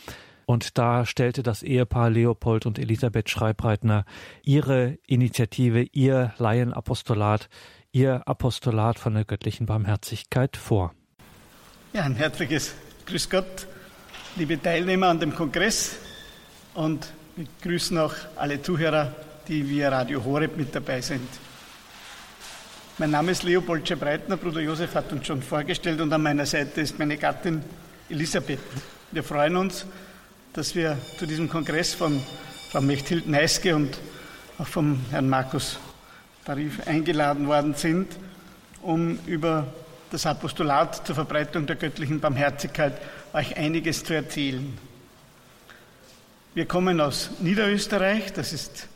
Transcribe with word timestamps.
Und 0.49 0.79
da 0.79 1.05
stellte 1.05 1.43
das 1.43 1.63
Ehepaar 1.63 2.09
Leopold 2.09 2.65
und 2.65 2.79
Elisabeth 2.79 3.29
Schreibreitner 3.29 4.07
ihre 4.43 4.97
Initiative, 5.07 5.83
ihr 5.93 6.33
Laienapostolat, 6.39 7.51
ihr 7.93 8.27
Apostolat 8.27 8.99
von 8.99 9.13
der 9.13 9.27
göttlichen 9.27 9.67
Barmherzigkeit 9.67 10.57
vor. 10.57 10.95
Ja, 11.93 12.05
ein 12.05 12.15
herzliches 12.15 12.73
Grüß 13.05 13.29
Gott, 13.29 13.67
liebe 14.37 14.59
Teilnehmer 14.59 15.09
an 15.09 15.21
dem 15.21 15.35
Kongress 15.35 15.97
und 16.73 17.13
wir 17.37 17.45
grüßen 17.61 17.99
auch 17.99 18.15
alle 18.37 18.63
Zuhörer, 18.63 19.15
die 19.49 19.69
via 19.69 19.91
Radio 19.91 20.25
Horeb 20.25 20.57
mit 20.57 20.75
dabei 20.75 21.03
sind. 21.03 21.29
Mein 22.97 23.11
Name 23.11 23.33
ist 23.33 23.43
Leopold 23.43 23.87
Schreibreitner, 23.87 24.39
Bruder 24.39 24.63
Josef 24.63 24.95
hat 24.95 25.13
uns 25.13 25.27
schon 25.27 25.43
vorgestellt 25.43 26.01
und 26.01 26.11
an 26.11 26.23
meiner 26.23 26.47
Seite 26.47 26.81
ist 26.81 26.99
meine 26.99 27.19
Gattin 27.19 27.63
Elisabeth. 28.09 28.61
Wir 29.13 29.23
freuen 29.23 29.55
uns, 29.57 29.85
dass 30.53 30.75
wir 30.75 30.99
zu 31.19 31.27
diesem 31.27 31.49
Kongress 31.49 31.95
von 31.95 32.23
Frau 32.71 32.81
Mechthild 32.81 33.29
Neiske 33.29 33.75
und 33.75 33.99
auch 34.59 34.67
vom 34.67 35.01
Herrn 35.11 35.29
Markus 35.29 35.79
Tarif 36.45 36.87
eingeladen 36.87 37.47
worden 37.47 37.75
sind, 37.75 38.17
um 38.83 39.19
über 39.27 39.67
das 40.11 40.27
Apostolat 40.27 41.07
zur 41.07 41.15
Verbreitung 41.15 41.67
der 41.67 41.77
göttlichen 41.77 42.21
Barmherzigkeit 42.21 42.95
euch 43.33 43.57
einiges 43.57 44.05
zu 44.05 44.15
erzählen. 44.15 44.77
Wir 46.55 46.67
kommen 46.67 47.01
aus 47.01 47.31
Niederösterreich, 47.41 48.33
das 48.33 48.53
ist 48.53 48.89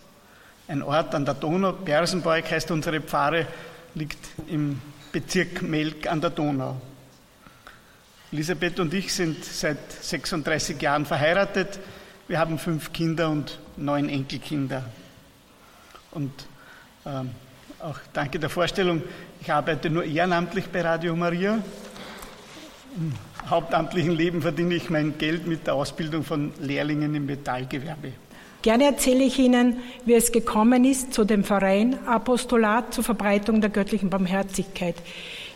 ein 0.69 0.83
Ort 0.83 1.15
an 1.15 1.25
der 1.25 1.35
Donau. 1.35 1.73
Bersenbeug 1.73 2.51
heißt 2.51 2.71
unsere 2.71 3.01
Pfarre, 3.01 3.47
liegt 3.95 4.19
im 4.49 4.81
Bezirk 5.13 5.63
Melk 5.63 6.07
an 6.07 6.21
der 6.21 6.31
Donau. 6.31 6.81
Elisabeth 8.33 8.81
und 8.81 8.95
ich 8.95 9.13
sind 9.13 9.45
seit 9.45 9.93
36 9.93 10.81
Jahren 10.81 11.05
verheiratet. 11.05 11.79
Wir 12.29 12.39
haben 12.39 12.59
fünf 12.59 12.91
Kinder 12.91 13.29
und 13.29 13.59
neun 13.77 14.09
Enkelkinder. 14.09 14.85
Und 16.13 16.33
ähm, 17.05 17.31
auch 17.79 17.99
danke 18.15 18.39
der 18.39 18.49
Vorstellung, 18.49 19.03
ich 19.43 19.53
arbeite 19.53 19.91
nur 19.91 20.05
ehrenamtlich 20.05 20.67
bei 20.69 20.81
Radio 20.81 21.15
Maria. 21.15 21.59
Im 22.97 23.13
hauptamtlichen 23.51 24.13
Leben 24.13 24.41
verdiene 24.41 24.77
ich 24.77 24.89
mein 24.89 25.19
Geld 25.19 25.47
mit 25.47 25.67
der 25.67 25.75
Ausbildung 25.75 26.25
von 26.25 26.55
Lehrlingen 26.59 27.15
im 27.15 27.27
Metallgewerbe. 27.27 28.13
Gerne 28.63 28.85
erzähle 28.85 29.25
ich 29.25 29.39
Ihnen, 29.39 29.79
wie 30.07 30.15
es 30.15 30.33
gekommen 30.33 30.87
ist 30.87 31.13
zu 31.13 31.25
dem 31.25 31.45
Verein 31.45 31.99
Apostolat 32.07 32.95
zur 32.95 33.05
Verbreitung 33.05 33.61
der 33.61 33.71
göttlichen 33.71 34.09
Barmherzigkeit. 34.09 34.95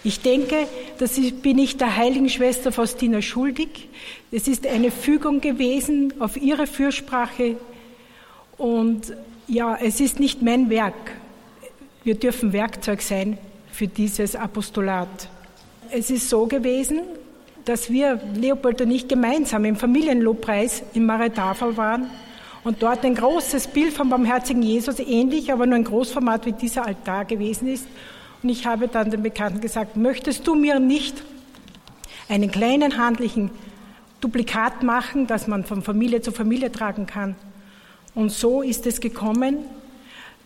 Ich 0.06 0.20
denke, 0.20 0.68
das 0.98 1.18
bin 1.42 1.58
ich 1.58 1.78
der 1.78 1.96
heiligen 1.96 2.28
Schwester 2.28 2.70
Faustina 2.70 3.20
schuldig. 3.20 3.88
Es 4.30 4.46
ist 4.46 4.64
eine 4.64 4.92
Fügung 4.92 5.40
gewesen 5.40 6.14
auf 6.20 6.36
ihre 6.36 6.68
Fürsprache. 6.68 7.56
Und 8.56 9.16
ja, 9.48 9.76
es 9.82 9.98
ist 9.98 10.20
nicht 10.20 10.42
mein 10.42 10.70
Werk. 10.70 10.94
Wir 12.04 12.14
dürfen 12.14 12.52
Werkzeug 12.52 13.02
sein 13.02 13.36
für 13.72 13.88
dieses 13.88 14.36
Apostolat. 14.36 15.28
Es 15.90 16.08
ist 16.08 16.30
so 16.30 16.46
gewesen, 16.46 17.00
dass 17.64 17.90
wir, 17.90 18.20
Leopold 18.36 18.82
und 18.82 18.92
ich, 18.92 19.08
gemeinsam 19.08 19.64
im 19.64 19.74
Familienlobpreis 19.74 20.84
in 20.94 21.04
Maretafel 21.04 21.76
waren 21.76 22.08
und 22.62 22.80
dort 22.80 23.04
ein 23.04 23.16
großes 23.16 23.66
Bild 23.66 23.92
vom 23.92 24.08
barmherzigen 24.08 24.62
Jesus, 24.62 25.00
ähnlich, 25.00 25.52
aber 25.52 25.66
nur 25.66 25.74
ein 25.74 25.82
Großformat 25.82 26.46
wie 26.46 26.52
dieser 26.52 26.86
Altar 26.86 27.24
gewesen 27.24 27.66
ist. 27.66 27.86
Und 28.42 28.48
ich 28.48 28.66
habe 28.66 28.88
dann 28.88 29.10
den 29.10 29.22
Bekannten 29.22 29.60
gesagt, 29.60 29.96
möchtest 29.96 30.46
du 30.46 30.54
mir 30.54 30.78
nicht 30.78 31.22
einen 32.28 32.50
kleinen 32.50 32.98
handlichen 32.98 33.50
Duplikat 34.20 34.82
machen, 34.82 35.26
das 35.26 35.46
man 35.46 35.64
von 35.64 35.82
Familie 35.82 36.20
zu 36.20 36.32
Familie 36.32 36.70
tragen 36.72 37.06
kann? 37.06 37.36
Und 38.14 38.30
so 38.30 38.62
ist 38.62 38.86
es 38.86 39.00
gekommen, 39.00 39.58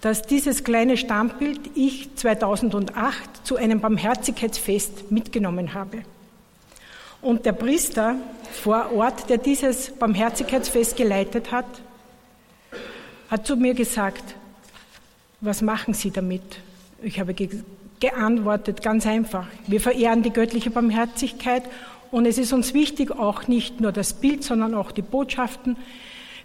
dass 0.01 0.23
dieses 0.23 0.65
kleine 0.65 0.97
Stammbild 0.97 1.61
ich 1.75 2.15
2008 2.17 3.47
zu 3.47 3.57
einem 3.57 3.81
Barmherzigkeitsfest 3.81 5.11
mitgenommen 5.11 5.75
habe. 5.75 6.03
Und 7.23 7.45
der 7.45 7.53
Priester 7.53 8.17
vor 8.63 8.93
Ort, 8.95 9.29
der 9.29 9.39
dieses 9.39 9.91
Barmherzigkeitsfest 9.91 10.97
geleitet 10.97 11.53
hat, 11.53 11.67
hat 13.31 13.47
zu 13.47 13.57
mir 13.57 13.75
gesagt, 13.75 14.35
was 15.41 15.63
machen 15.63 15.95
Sie 15.95 16.11
damit? 16.11 16.43
Ich 17.03 17.21
habe 17.21 17.35
geantwortet, 18.01 18.83
ganz 18.83 19.07
einfach. 19.07 19.47
Wir 19.67 19.81
verehren 19.81 20.23
die 20.23 20.33
göttliche 20.33 20.71
Barmherzigkeit 20.71 21.63
und 22.11 22.27
es 22.27 22.39
ist 22.39 22.53
uns 22.53 22.75
wichtig, 22.75 23.13
auch 23.13 23.47
nicht 23.47 23.81
nur 23.81 23.93
das 23.93 24.15
Bild, 24.15 24.43
sondern 24.43 24.75
auch 24.75 24.91
die 24.91 25.03
Botschaften, 25.03 25.77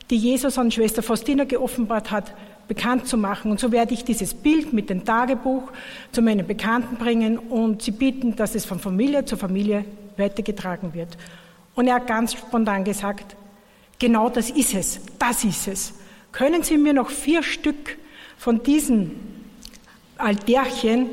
die 0.10 0.18
Jesus 0.18 0.58
an 0.58 0.70
Schwester 0.70 1.02
Faustina 1.02 1.46
geoffenbart 1.46 2.12
hat, 2.12 2.34
bekannt 2.68 3.08
zu 3.08 3.18
machen. 3.18 3.52
Und 3.52 3.60
so 3.60 3.72
werde 3.72 3.94
ich 3.94 4.04
dieses 4.04 4.34
Bild 4.34 4.74
mit 4.74 4.90
dem 4.90 5.06
Tagebuch 5.06 5.72
zu 6.12 6.22
meinen 6.22 6.46
Bekannten 6.46 6.98
bringen 6.98 7.38
und 7.38 7.82
sie 7.82 7.92
bitten, 7.92 8.36
dass 8.36 8.54
es 8.54 8.66
von 8.66 8.80
Familie 8.80 9.26
zu 9.26 9.38
Familie 9.38 9.86
weitergetragen 10.18 10.94
wird. 10.94 11.18
Und 11.74 11.88
er 11.88 11.96
hat 11.96 12.08
ganz 12.08 12.34
spontan 12.34 12.84
gesagt, 12.84 13.36
genau 14.00 14.30
das 14.30 14.50
ist 14.50 14.74
es, 14.74 15.00
das 15.20 15.44
ist 15.44 15.68
es. 15.68 15.94
Können 16.32 16.64
Sie 16.64 16.78
mir 16.78 16.94
noch 16.94 17.10
vier 17.10 17.44
Stück 17.44 17.98
von 18.38 18.62
diesen 18.62 19.12
Altärchen 20.18 21.08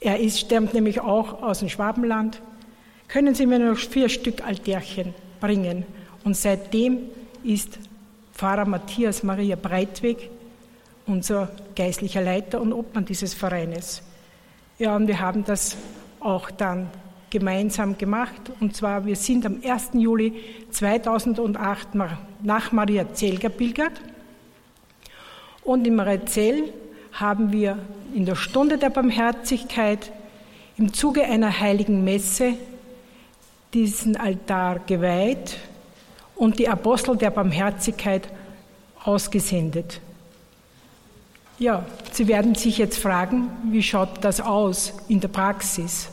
er 0.00 0.18
ist, 0.18 0.40
stammt 0.40 0.74
nämlich 0.74 1.00
auch 1.00 1.42
aus 1.42 1.60
dem 1.60 1.68
Schwabenland. 1.68 2.40
Können 3.08 3.34
Sie 3.34 3.46
mir 3.46 3.58
noch 3.58 3.76
vier 3.76 4.08
Stück 4.08 4.44
Altärchen 4.44 5.14
bringen? 5.40 5.84
Und 6.24 6.36
seitdem 6.36 6.98
ist 7.42 7.78
Pfarrer 8.34 8.64
Matthias 8.64 9.22
Maria 9.22 9.56
Breitweg 9.56 10.30
unser 11.06 11.50
geistlicher 11.74 12.22
Leiter 12.22 12.60
und 12.60 12.72
Obmann 12.72 13.04
dieses 13.04 13.34
Vereines. 13.34 14.02
Ja, 14.78 14.96
und 14.96 15.08
wir 15.08 15.20
haben 15.20 15.44
das 15.44 15.76
auch 16.20 16.50
dann 16.50 16.88
gemeinsam 17.28 17.98
gemacht. 17.98 18.52
Und 18.60 18.76
zwar, 18.76 19.04
wir 19.04 19.16
sind 19.16 19.44
am 19.44 19.60
1. 19.62 19.90
Juli 19.94 20.34
2008 20.70 21.88
nach 22.42 22.72
Mariazell 22.72 23.38
gepilgert. 23.38 24.00
Und 25.62 25.86
in 25.86 25.96
Mariazell 25.96 26.72
haben 27.12 27.52
wir 27.52 27.78
in 28.14 28.26
der 28.26 28.36
Stunde 28.36 28.78
der 28.78 28.90
Barmherzigkeit 28.90 30.10
im 30.76 30.92
Zuge 30.92 31.24
einer 31.24 31.60
heiligen 31.60 32.04
Messe 32.04 32.54
diesen 33.74 34.16
Altar 34.16 34.80
geweiht 34.80 35.58
und 36.34 36.58
die 36.58 36.68
Apostel 36.68 37.16
der 37.16 37.30
Barmherzigkeit 37.30 38.28
ausgesendet. 39.04 40.00
Ja, 41.58 41.84
Sie 42.12 42.26
werden 42.26 42.54
sich 42.54 42.78
jetzt 42.78 42.98
fragen, 42.98 43.50
wie 43.70 43.82
schaut 43.82 44.24
das 44.24 44.40
aus 44.40 44.94
in 45.08 45.20
der 45.20 45.28
Praxis? 45.28 46.08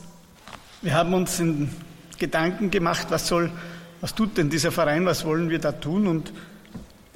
Wir 0.82 0.94
haben 0.94 1.14
uns 1.14 1.40
in 1.40 1.70
Gedanken 2.18 2.70
gemacht, 2.70 3.06
was 3.08 3.26
soll, 3.26 3.50
was 4.00 4.14
tut 4.14 4.36
denn 4.36 4.50
dieser 4.50 4.70
Verein, 4.70 5.06
was 5.06 5.24
wollen 5.24 5.48
wir 5.48 5.58
da 5.58 5.72
tun? 5.72 6.06
Und 6.06 6.32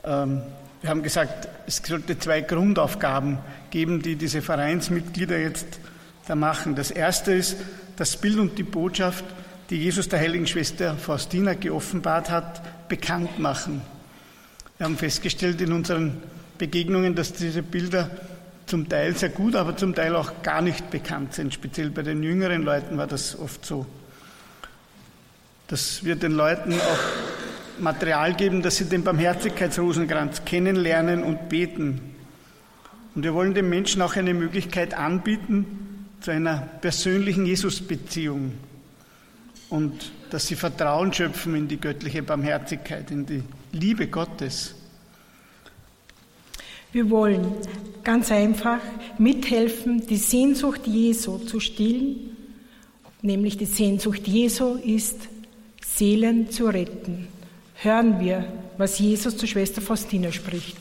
ähm, 0.05 0.43
wir 0.83 0.91
haben 0.91 1.03
gesagt, 1.03 1.49
es 1.67 1.81
sollte 1.85 2.19
zwei 2.19 2.43
Grundaufgaben 2.43 3.39
geben, 3.71 4.03
die 4.03 4.17
diese 4.17 4.43
Vereinsmitglieder 4.43 5.39
jetzt 5.39 5.81
da 6.27 6.35
machen. 6.35 6.75
Das 6.75 6.91
erste 6.91 7.33
ist, 7.33 7.57
das 7.97 8.17
Bild 8.17 8.39
und 8.39 8.59
die 8.59 8.65
Botschaft 8.65 9.25
die 9.73 9.79
Jesus 9.79 10.07
der 10.07 10.21
heiligen 10.21 10.47
Schwester 10.47 10.99
Faustina 10.99 11.55
geoffenbart 11.55 12.29
hat, 12.29 12.89
bekannt 12.91 13.39
machen. 13.39 13.81
Wir 14.77 14.85
haben 14.85 14.99
festgestellt 14.99 15.63
in 15.63 15.73
unseren 15.73 16.23
Begegnungen, 16.59 17.15
dass 17.15 17.33
diese 17.33 17.63
Bilder 17.63 18.11
zum 18.67 18.87
Teil 18.87 19.17
sehr 19.17 19.31
gut, 19.31 19.57
aber 19.57 19.75
zum 19.75 19.95
Teil 19.95 20.15
auch 20.15 20.43
gar 20.43 20.61
nicht 20.61 20.91
bekannt 20.91 21.33
sind. 21.33 21.55
Speziell 21.55 21.89
bei 21.89 22.03
den 22.03 22.23
jüngeren 22.23 22.65
Leuten 22.65 22.99
war 22.99 23.07
das 23.07 23.39
oft 23.39 23.65
so. 23.65 23.87
Dass 25.69 26.05
wir 26.05 26.17
den 26.17 26.33
Leuten 26.33 26.75
auch 26.75 26.99
Material 27.83 28.35
geben, 28.35 28.63
dass 28.63 28.77
sie 28.77 28.85
den 28.85 29.05
Barmherzigkeitsrosenkranz 29.05 30.45
kennenlernen 30.45 31.23
und 31.23 31.49
beten. 31.49 32.01
Und 33.15 33.25
wir 33.25 33.35
wollen 33.35 33.55
den 33.55 33.69
Menschen 33.69 34.01
auch 34.01 34.17
eine 34.17 34.33
Möglichkeit 34.33 34.95
anbieten 34.95 36.07
zu 36.21 36.31
einer 36.31 36.69
persönlichen 36.81 37.45
Jesusbeziehung 37.45 38.53
und 39.69 40.13
dass 40.31 40.47
sie 40.47 40.55
Vertrauen 40.55 41.13
schöpfen 41.13 41.55
in 41.55 41.69
die 41.69 41.81
göttliche 41.81 42.23
Barmherzigkeit, 42.23 43.11
in 43.11 43.27
die 43.27 43.43
Liebe 43.73 44.07
Gottes. 44.07 44.75
Wir 46.93 47.11
wollen 47.11 47.55
ganz 48.05 48.31
einfach 48.31 48.81
mithelfen, 49.19 50.07
die 50.07 50.17
Sehnsucht 50.17 50.87
Jesu 50.87 51.39
zu 51.39 51.59
stillen, 51.59 52.37
nämlich 53.23 53.57
die 53.57 53.67
Sehnsucht 53.67 54.27
Jesu 54.29 54.75
ist, 54.75 55.29
Seelen 55.85 56.51
zu 56.51 56.67
retten. 56.67 57.29
Hören 57.83 58.21
wir, 58.21 58.45
was 58.79 59.01
Jesus 59.01 59.37
zu 59.37 59.49
Schwester 59.49 59.83
Faustina 59.83 60.31
spricht. 60.31 60.77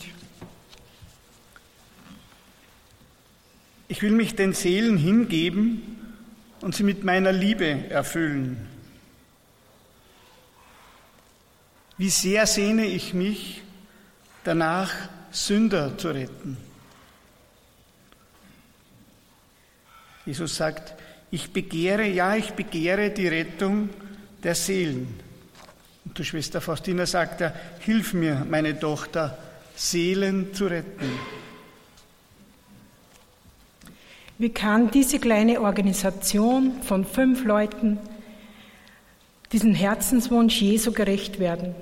Ich 3.87 4.03
will 4.03 4.11
mich 4.11 4.35
den 4.35 4.53
Seelen 4.53 4.97
hingeben 4.97 5.97
und 6.61 6.75
sie 6.75 6.83
mit 6.83 7.03
meiner 7.03 7.31
Liebe 7.31 7.89
erfüllen. 7.89 8.67
Wie 11.97 12.11
sehr 12.11 12.45
sehne 12.45 12.85
ich 12.85 13.15
mich 13.15 13.63
danach, 14.43 14.93
Sünder 15.31 15.97
zu 15.97 16.09
retten. 16.09 16.55
Jesus 20.27 20.55
sagt, 20.55 20.93
ich 21.31 21.51
begehre, 21.51 22.05
ja, 22.05 22.35
ich 22.35 22.51
begehre 22.51 23.09
die 23.09 23.27
Rettung 23.27 23.89
der 24.43 24.53
Seelen. 24.53 25.30
Und 26.05 26.17
die 26.17 26.25
Schwester 26.25 26.61
Faustina 26.61 27.05
sagt 27.05 27.41
er, 27.41 27.53
hilf 27.79 28.13
mir, 28.13 28.45
meine 28.49 28.79
Tochter, 28.79 29.37
Seelen 29.75 30.53
zu 30.53 30.67
retten. 30.67 31.09
Wie 34.37 34.49
kann 34.49 34.89
diese 34.89 35.19
kleine 35.19 35.61
Organisation 35.61 36.81
von 36.81 37.05
fünf 37.05 37.45
Leuten 37.45 37.99
diesem 39.51 39.75
Herzenswunsch 39.75 40.61
Jesu 40.61 40.91
gerecht 40.91 41.39
werden? 41.39 41.75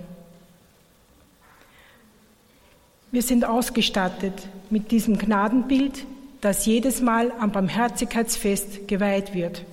Wir 3.11 3.21
sind 3.23 3.45
ausgestattet 3.45 4.47
mit 4.69 4.91
diesem 4.91 5.17
Gnadenbild, 5.17 6.05
das 6.41 6.65
jedes 6.65 7.01
Mal 7.01 7.31
am 7.39 7.51
Barmherzigkeitsfest 7.51 8.87
geweiht 8.87 9.33
wird. 9.33 9.63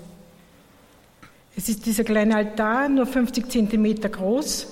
Es 1.58 1.70
ist 1.70 1.86
dieser 1.86 2.04
kleine 2.04 2.36
Altar, 2.36 2.86
nur 2.90 3.06
50 3.06 3.48
Zentimeter 3.48 4.10
groß. 4.10 4.66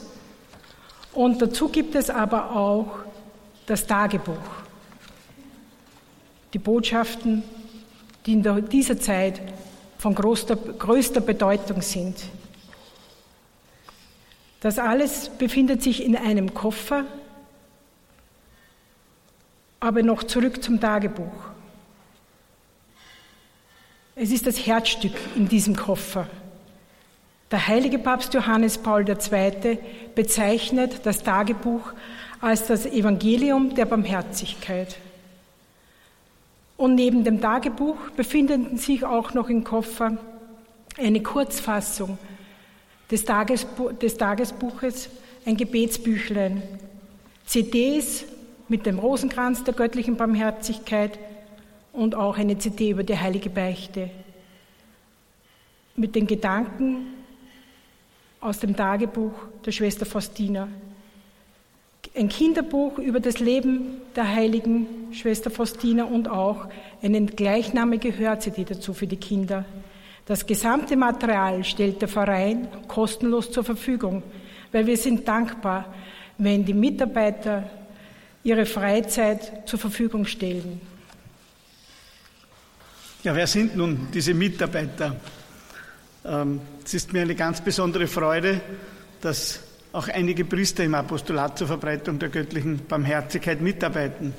Und 1.14 1.40
dazu 1.40 1.70
gibt 1.70 1.94
es 1.94 2.10
aber 2.10 2.54
auch 2.54 2.98
das 3.64 3.86
Tagebuch. 3.86 4.36
Die 6.52 6.58
Botschaften, 6.58 7.42
die 8.26 8.34
in 8.34 8.68
dieser 8.68 8.98
Zeit 8.98 9.40
von 9.96 10.14
größter, 10.14 10.56
größter 10.56 11.22
Bedeutung 11.22 11.80
sind. 11.80 12.16
Das 14.60 14.78
alles 14.78 15.30
befindet 15.30 15.82
sich 15.82 16.04
in 16.04 16.14
einem 16.14 16.52
Koffer, 16.52 17.06
aber 19.80 20.02
noch 20.02 20.22
zurück 20.22 20.62
zum 20.62 20.80
Tagebuch. 20.80 21.32
Es 24.14 24.30
ist 24.30 24.46
das 24.46 24.66
Herzstück 24.66 25.14
in 25.34 25.48
diesem 25.48 25.74
Koffer. 25.74 26.28
Der 27.54 27.68
heilige 27.68 28.00
Papst 28.00 28.34
Johannes 28.34 28.78
Paul 28.78 29.08
II. 29.08 29.78
bezeichnet 30.16 31.06
das 31.06 31.22
Tagebuch 31.22 31.92
als 32.40 32.66
das 32.66 32.84
Evangelium 32.84 33.76
der 33.76 33.84
Barmherzigkeit. 33.84 34.96
Und 36.76 36.96
neben 36.96 37.22
dem 37.22 37.40
Tagebuch 37.40 38.10
befinden 38.16 38.76
sich 38.76 39.04
auch 39.04 39.34
noch 39.34 39.48
im 39.50 39.62
Koffer 39.62 40.18
eine 40.98 41.22
Kurzfassung 41.22 42.18
des, 43.12 43.24
Tagesbu 43.24 43.92
des 43.92 44.16
Tagesbuches, 44.16 45.08
ein 45.46 45.56
Gebetsbüchlein, 45.56 46.60
CDs 47.46 48.24
mit 48.66 48.84
dem 48.84 48.98
Rosenkranz 48.98 49.62
der 49.62 49.74
göttlichen 49.74 50.16
Barmherzigkeit 50.16 51.20
und 51.92 52.16
auch 52.16 52.36
eine 52.36 52.58
CD 52.58 52.90
über 52.90 53.04
die 53.04 53.16
heilige 53.16 53.48
Beichte. 53.48 54.10
Mit 55.94 56.16
den 56.16 56.26
Gedanken 56.26 57.22
aus 58.44 58.58
dem 58.58 58.76
Tagebuch 58.76 59.32
der 59.64 59.72
Schwester 59.72 60.04
Faustina. 60.04 60.68
Ein 62.14 62.28
Kinderbuch 62.28 62.98
über 62.98 63.18
das 63.18 63.40
Leben 63.40 64.02
der 64.14 64.28
heiligen 64.28 64.86
Schwester 65.12 65.50
Faustina 65.50 66.04
und 66.04 66.28
auch 66.28 66.66
eine 67.02 67.24
gleichnamige 67.24 68.16
Hör-CD 68.16 68.64
dazu 68.64 68.92
für 68.92 69.06
die 69.06 69.16
Kinder. 69.16 69.64
Das 70.26 70.46
gesamte 70.46 70.94
Material 70.96 71.64
stellt 71.64 72.02
der 72.02 72.08
Verein 72.08 72.68
kostenlos 72.86 73.50
zur 73.50 73.64
Verfügung, 73.64 74.22
weil 74.72 74.86
wir 74.86 74.98
sind 74.98 75.26
dankbar, 75.26 75.92
wenn 76.36 76.66
die 76.66 76.74
Mitarbeiter 76.74 77.64
ihre 78.42 78.66
Freizeit 78.66 79.66
zur 79.66 79.78
Verfügung 79.78 80.26
stellen. 80.26 80.82
Ja, 83.22 83.34
wer 83.34 83.46
sind 83.46 83.74
nun 83.74 84.08
diese 84.12 84.34
Mitarbeiter? 84.34 85.16
Ähm, 86.26 86.60
es 86.84 86.92
ist 86.92 87.12
mir 87.14 87.22
eine 87.22 87.34
ganz 87.34 87.62
besondere 87.62 88.06
Freude, 88.06 88.60
dass 89.22 89.60
auch 89.92 90.08
einige 90.08 90.44
Priester 90.44 90.84
im 90.84 90.94
Apostolat 90.94 91.56
zur 91.56 91.66
Verbreitung 91.66 92.18
der 92.18 92.28
göttlichen 92.28 92.84
Barmherzigkeit 92.86 93.60
mitarbeiten. 93.60 94.34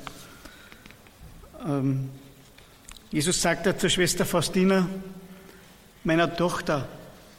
Ähm, 1.66 2.08
Jesus 3.10 3.42
sagte 3.42 3.76
zur 3.76 3.90
Schwester 3.90 4.24
Faustina, 4.24 4.86
meiner 6.04 6.36
Tochter, 6.36 6.86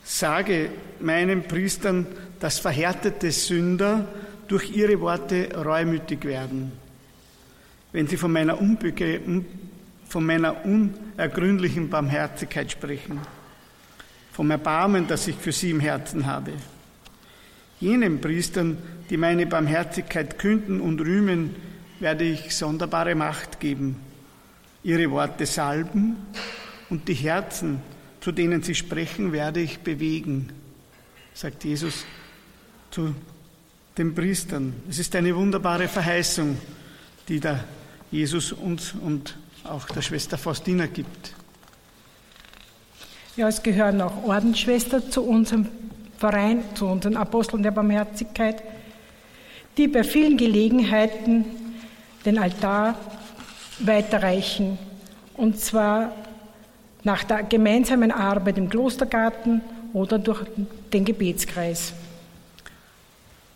sage 0.03 0.71
meinen 0.99 1.43
Priestern, 1.43 2.05
dass 2.39 2.59
verhärtete 2.59 3.31
Sünder 3.31 4.07
durch 4.47 4.75
ihre 4.75 4.99
Worte 4.99 5.49
reumütig 5.55 6.25
werden. 6.25 6.73
Wenn 7.93 8.07
sie 8.07 8.17
von 8.17 8.31
meiner, 8.31 8.57
von 10.07 10.25
meiner 10.25 10.65
unergründlichen 10.65 11.89
Barmherzigkeit 11.89 12.71
sprechen, 12.71 13.21
vom 14.37 14.51
Erbarmen, 14.51 15.07
das 15.07 15.27
ich 15.27 15.35
für 15.35 15.51
sie 15.51 15.71
im 15.71 15.79
Herzen 15.79 16.27
habe. 16.27 16.51
Jenen 17.79 18.21
Priestern, 18.21 18.77
die 19.09 19.17
meine 19.17 19.47
Barmherzigkeit 19.47 20.37
künden 20.37 20.79
und 20.79 21.01
rühmen, 21.01 21.55
werde 21.99 22.23
ich 22.23 22.55
sonderbare 22.55 23.15
Macht 23.15 23.59
geben, 23.59 23.95
ihre 24.83 25.09
Worte 25.09 25.47
salben 25.47 26.17
und 26.91 27.07
die 27.07 27.15
Herzen, 27.15 27.81
zu 28.21 28.31
denen 28.31 28.61
sie 28.61 28.75
sprechen, 28.75 29.31
werde 29.31 29.59
ich 29.59 29.79
bewegen, 29.79 30.49
sagt 31.33 31.63
Jesus 31.63 32.05
zu 32.91 33.15
den 33.97 34.13
Priestern. 34.13 34.75
Es 34.87 34.99
ist 34.99 35.15
eine 35.15 35.35
wunderbare 35.35 35.87
Verheißung, 35.87 36.59
die 37.27 37.39
da 37.39 37.63
Jesus 38.11 38.51
uns 38.51 38.93
und 38.93 39.35
auch 39.63 39.87
der 39.87 40.03
Schwester 40.03 40.37
Faustina 40.37 40.85
gibt. 40.85 41.36
Ja, 43.37 43.47
es 43.47 43.61
gehören 43.61 44.01
auch 44.01 44.23
Ordensschwestern 44.23 45.11
zu 45.11 45.21
unserem 45.21 45.67
Verein, 46.17 46.63
zu 46.73 46.87
unseren 46.87 47.15
Aposteln 47.15 47.61
der 47.61 47.69
Barmherzigkeit, 47.69 48.63
die 49.77 49.87
bei 49.87 50.03
vielen 50.03 50.37
Gelegenheiten 50.37 51.45
den 52.25 52.39
Altar 52.39 52.97
weiterreichen. 53.77 54.79
Und 55.35 55.59
zwar 55.59 56.15
nach 57.03 57.23
der 57.25 57.43
gemeinsamen 57.43 58.11
Arbeit 58.11 58.57
im 58.57 58.71
Klostergarten 58.71 59.61
oder 59.93 60.17
durch 60.17 60.43
den 60.91 61.05
Gebetskreis. 61.05 61.93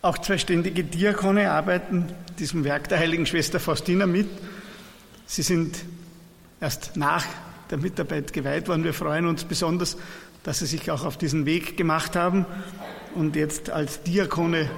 Auch 0.00 0.18
zwei 0.18 0.38
ständige 0.38 0.84
Diakone 0.84 1.50
arbeiten 1.50 2.06
diesem 2.38 2.62
Werk 2.62 2.88
der 2.88 3.00
heiligen 3.00 3.26
Schwester 3.26 3.58
Faustina 3.58 4.06
mit. 4.06 4.28
Sie 5.26 5.42
sind 5.42 5.84
erst 6.60 6.96
nach 6.96 7.26
der 7.72 7.78
Mitarbeit 7.78 8.32
geweiht 8.32 8.68
worden. 8.68 8.84
Wir 8.84 8.94
freuen 8.94 9.26
uns 9.26 9.44
besonders, 9.44 9.96
dass 10.44 10.60
sie 10.60 10.66
sich 10.66 10.90
auch 10.90 11.04
auf 11.04 11.16
diesen 11.16 11.46
Weg 11.46 11.76
gemacht 11.76 12.14
haben 12.14 12.44
und 13.14 13.34
jetzt 13.34 13.70
als 13.70 14.02
Diakone 14.02 14.70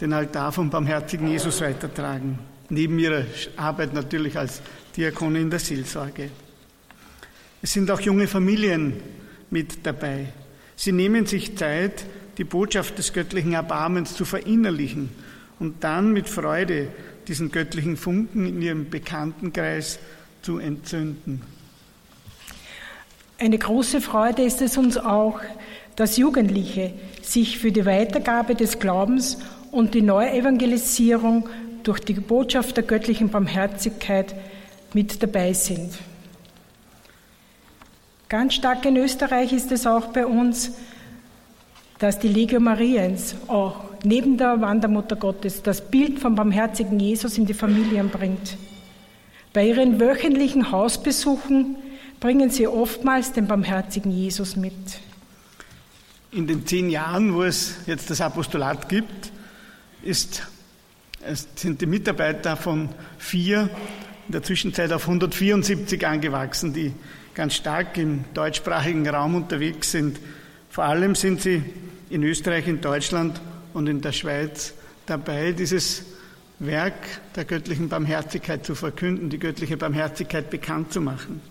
den 0.00 0.12
Altar 0.12 0.52
vom 0.52 0.68
barmherzigen 0.68 1.28
Jesus 1.28 1.60
weitertragen. 1.60 2.38
Neben 2.68 2.98
ihrer 2.98 3.24
Arbeit 3.56 3.94
natürlich 3.94 4.36
als 4.36 4.60
Diakone 4.96 5.40
in 5.40 5.50
der 5.50 5.60
Seelsorge. 5.60 6.30
Es 7.62 7.72
sind 7.72 7.90
auch 7.90 8.00
junge 8.00 8.26
Familien 8.26 8.94
mit 9.50 9.86
dabei. 9.86 10.32
Sie 10.76 10.92
nehmen 10.92 11.26
sich 11.26 11.56
Zeit, 11.56 12.04
die 12.36 12.44
Botschaft 12.44 12.98
des 12.98 13.12
göttlichen 13.12 13.52
Erbarmens 13.52 14.16
zu 14.16 14.24
verinnerlichen 14.24 15.10
und 15.60 15.84
dann 15.84 16.12
mit 16.12 16.28
Freude 16.28 16.88
diesen 17.28 17.52
göttlichen 17.52 17.96
Funken 17.96 18.46
in 18.46 18.60
ihrem 18.60 18.90
Bekanntenkreis 18.90 20.00
zu 20.42 20.58
entzünden. 20.58 21.53
Eine 23.38 23.58
große 23.58 24.00
Freude 24.00 24.42
ist 24.42 24.62
es 24.62 24.76
uns 24.76 24.96
auch, 24.96 25.40
dass 25.96 26.16
Jugendliche 26.16 26.92
sich 27.22 27.58
für 27.58 27.72
die 27.72 27.84
Weitergabe 27.84 28.54
des 28.54 28.78
Glaubens 28.78 29.38
und 29.72 29.94
die 29.94 30.02
Neuevangelisierung 30.02 31.48
durch 31.82 32.00
die 32.00 32.14
Botschaft 32.14 32.76
der 32.76 32.84
göttlichen 32.84 33.30
Barmherzigkeit 33.30 34.34
mit 34.92 35.22
dabei 35.22 35.52
sind. 35.52 35.98
Ganz 38.28 38.54
stark 38.54 38.84
in 38.86 38.96
Österreich 38.96 39.52
ist 39.52 39.70
es 39.72 39.86
auch 39.86 40.06
bei 40.06 40.26
uns, 40.26 40.72
dass 41.98 42.18
die 42.18 42.28
Legio 42.28 42.60
Mariens 42.60 43.34
auch 43.48 43.76
neben 44.04 44.36
der 44.36 44.60
Wandermutter 44.60 45.16
Gottes 45.16 45.62
das 45.62 45.80
Bild 45.80 46.18
vom 46.18 46.34
barmherzigen 46.34 46.98
Jesus 47.00 47.36
in 47.38 47.46
die 47.46 47.54
Familien 47.54 48.10
bringt. 48.10 48.56
Bei 49.52 49.66
ihren 49.66 50.00
wöchentlichen 50.00 50.70
Hausbesuchen 50.70 51.76
bringen 52.24 52.48
sie 52.48 52.66
oftmals 52.66 53.34
den 53.34 53.46
barmherzigen 53.46 54.10
Jesus 54.10 54.56
mit. 54.56 54.72
In 56.30 56.46
den 56.46 56.66
zehn 56.66 56.88
Jahren, 56.88 57.34
wo 57.34 57.42
es 57.42 57.74
jetzt 57.84 58.08
das 58.08 58.22
Apostolat 58.22 58.88
gibt, 58.88 59.30
ist, 60.02 60.42
sind 61.54 61.82
die 61.82 61.86
Mitarbeiter 61.86 62.56
von 62.56 62.88
vier 63.18 63.68
in 64.26 64.32
der 64.32 64.42
Zwischenzeit 64.42 64.90
auf 64.94 65.02
174 65.02 66.06
angewachsen, 66.06 66.72
die 66.72 66.94
ganz 67.34 67.56
stark 67.56 67.98
im 67.98 68.24
deutschsprachigen 68.32 69.06
Raum 69.06 69.34
unterwegs 69.34 69.90
sind. 69.90 70.18
Vor 70.70 70.84
allem 70.84 71.14
sind 71.16 71.42
sie 71.42 71.62
in 72.08 72.22
Österreich, 72.22 72.66
in 72.66 72.80
Deutschland 72.80 73.38
und 73.74 73.86
in 73.86 74.00
der 74.00 74.12
Schweiz 74.12 74.72
dabei, 75.04 75.52
dieses 75.52 76.06
Werk 76.58 76.94
der 77.36 77.44
göttlichen 77.44 77.90
Barmherzigkeit 77.90 78.64
zu 78.64 78.74
verkünden, 78.74 79.28
die 79.28 79.38
göttliche 79.38 79.76
Barmherzigkeit 79.76 80.48
bekannt 80.48 80.90
zu 80.90 81.02
machen. 81.02 81.42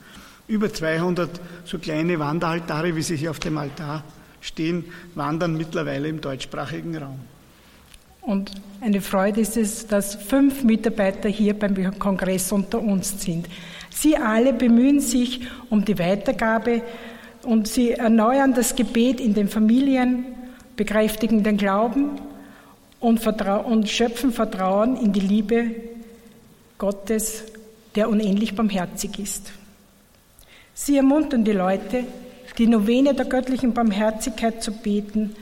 Über 0.47 0.73
200 0.73 1.29
so 1.65 1.79
kleine 1.79 2.19
Wanderaltare, 2.19 2.95
wie 2.95 3.01
sie 3.01 3.15
hier 3.15 3.31
auf 3.31 3.39
dem 3.39 3.57
Altar 3.57 4.03
stehen, 4.41 4.85
wandern 5.15 5.55
mittlerweile 5.55 6.09
im 6.09 6.19
deutschsprachigen 6.19 6.97
Raum. 6.97 7.19
Und 8.21 8.51
eine 8.81 9.01
Freude 9.01 9.41
ist 9.41 9.57
es, 9.57 9.87
dass 9.87 10.15
fünf 10.15 10.63
Mitarbeiter 10.63 11.29
hier 11.29 11.53
beim 11.53 11.99
Kongress 11.99 12.51
unter 12.51 12.81
uns 12.81 13.21
sind. 13.21 13.47
Sie 13.89 14.17
alle 14.17 14.53
bemühen 14.53 15.01
sich 15.01 15.41
um 15.69 15.83
die 15.83 15.99
Weitergabe 15.99 16.81
und 17.43 17.67
sie 17.67 17.91
erneuern 17.91 18.53
das 18.53 18.75
Gebet 18.75 19.19
in 19.19 19.33
den 19.33 19.49
Familien, 19.49 20.25
bekräftigen 20.75 21.43
den 21.43 21.57
Glauben 21.57 22.19
und, 22.99 23.25
und 23.25 23.89
schöpfen 23.89 24.31
Vertrauen 24.31 24.95
in 24.95 25.11
die 25.11 25.19
Liebe 25.19 25.75
Gottes, 26.77 27.43
der 27.95 28.09
unendlich 28.09 28.55
barmherzig 28.55 29.19
ist. 29.19 29.51
Sie 30.73 30.97
ermuntern 30.97 31.43
die 31.43 31.51
Leute, 31.51 32.05
die 32.57 32.67
Novene 32.67 33.13
der 33.13 33.25
göttlichen 33.25 33.73
Barmherzigkeit 33.73 34.63
zu 34.63 34.71
beten. 34.71 35.35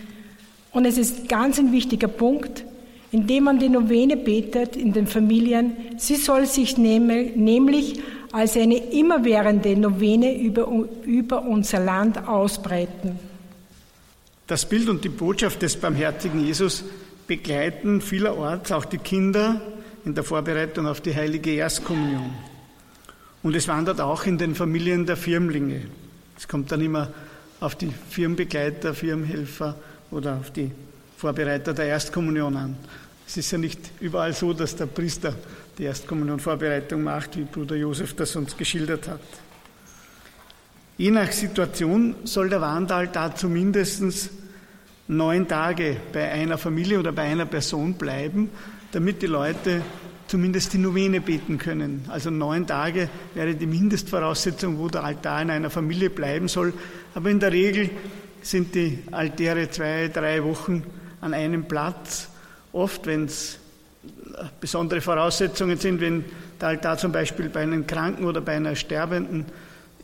Und 0.72 0.86
es 0.86 0.98
ist 0.98 1.30
ganz 1.30 1.60
ein 1.60 1.72
wichtiger 1.72 2.08
Punkt, 2.08 2.66
indem 3.12 3.46
man 3.46 3.60
die 3.60 3.70
Novene 3.70 4.18
betet 4.18 4.76
in 4.76 4.94
den 4.94 5.08
Familien. 5.08 5.76
Sie 5.98 6.16
soll 6.16 6.46
sich 6.46 6.78
nämlich 6.78 8.00
als 8.32 8.56
eine 8.56 8.78
immerwährende 8.78 9.76
Novene 9.76 10.38
über, 10.38 10.68
über 11.04 11.44
unser 11.44 11.80
Land 11.80 12.28
ausbreiten. 12.28 13.20
Das 14.48 14.68
Bild 14.68 14.90
und 14.90 15.04
die 15.04 15.10
Botschaft 15.10 15.62
des 15.62 15.76
barmherzigen 15.76 16.46
Jesus 16.46 16.84
begleiten 17.28 18.02
vielerorts 18.02 18.72
auch 18.72 18.86
die 18.86 18.98
Kinder 18.98 19.62
in 20.04 20.16
der 20.16 20.24
Vorbereitung 20.24 20.88
auf 20.88 21.00
die 21.00 21.16
heilige 21.16 21.52
Erstkommunion. 21.52 22.34
Und 23.44 23.56
es 23.56 23.68
wandert 23.68 24.00
auch 24.02 24.26
in 24.26 24.38
den 24.38 24.56
Familien 24.56 25.06
der 25.06 25.18
Firmlinge. 25.18 25.82
Es 26.38 26.48
kommt 26.48 26.72
dann 26.72 26.82
immer 26.82 27.10
auf 27.60 27.76
die 27.76 27.92
Firmenbegleiter, 28.10 28.94
Firmenhelfer 28.94 29.76
oder 30.12 30.38
auf 30.38 30.52
die 30.52 30.72
Vorbereiter 31.18 31.74
der 31.74 31.86
Erstkommunion 31.86 32.58
an. 32.58 32.76
Es 33.28 33.38
ist 33.38 33.52
ja 33.52 33.58
nicht 33.58 33.80
überall 34.00 34.34
so, 34.34 34.54
dass 34.54 34.76
der 34.76 34.88
Priester 34.88 35.36
die 35.78 35.84
Erstkommunionvorbereitung 35.84 37.04
macht, 37.04 37.38
wie 37.38 37.44
Bruder 37.44 37.76
Josef 37.76 38.16
das 38.16 38.36
uns 38.36 38.58
geschildert 38.58 39.08
hat. 39.08 39.22
Je 40.98 41.12
nach 41.12 41.32
Situation 41.32 42.16
soll 42.26 42.50
der 42.50 42.62
Wandaltar 42.62 43.36
zumindest 43.36 44.30
neun 45.08 45.48
Tage 45.48 45.98
bei 46.12 46.30
einer 46.32 46.58
Familie 46.58 47.00
oder 47.00 47.12
bei 47.12 47.24
einer 47.24 47.46
Person 47.46 47.94
bleiben, 47.94 48.50
damit 48.92 49.22
die 49.22 49.28
Leute 49.28 49.82
zumindest 50.32 50.72
die 50.72 50.78
Novene 50.78 51.20
beten 51.20 51.58
können. 51.58 52.06
Also 52.08 52.30
neun 52.30 52.66
Tage 52.66 53.10
wäre 53.34 53.54
die 53.54 53.66
Mindestvoraussetzung, 53.66 54.80
wo 54.80 54.88
der 54.88 55.04
Altar 55.04 55.42
in 55.42 55.50
einer 55.50 55.70
Familie 55.70 56.10
bleiben 56.10 56.48
soll. 56.48 56.74
Aber 57.14 57.30
in 57.30 57.42
der 57.42 57.52
Regel 57.52 57.90
sind 58.42 58.74
die 58.74 59.00
Altäre 59.12 59.70
zwei, 59.70 60.08
drei 60.08 60.42
Wochen 60.42 60.84
an 61.20 61.34
einem 61.34 61.66
Platz 61.66 62.30
Oft, 62.74 63.06
wenn 63.06 63.26
es 63.26 63.60
besondere 64.62 65.02
Voraussetzungen 65.02 65.78
sind, 65.78 66.00
wenn 66.00 66.24
der 66.62 66.70
Altar 66.70 66.98
zum 66.98 67.12
Beispiel 67.12 67.50
bei 67.50 67.64
einem 67.64 67.86
Kranken 67.86 68.24
oder 68.24 68.40
bei 68.40 68.56
einer 68.56 68.78
Sterbenden 68.78 69.46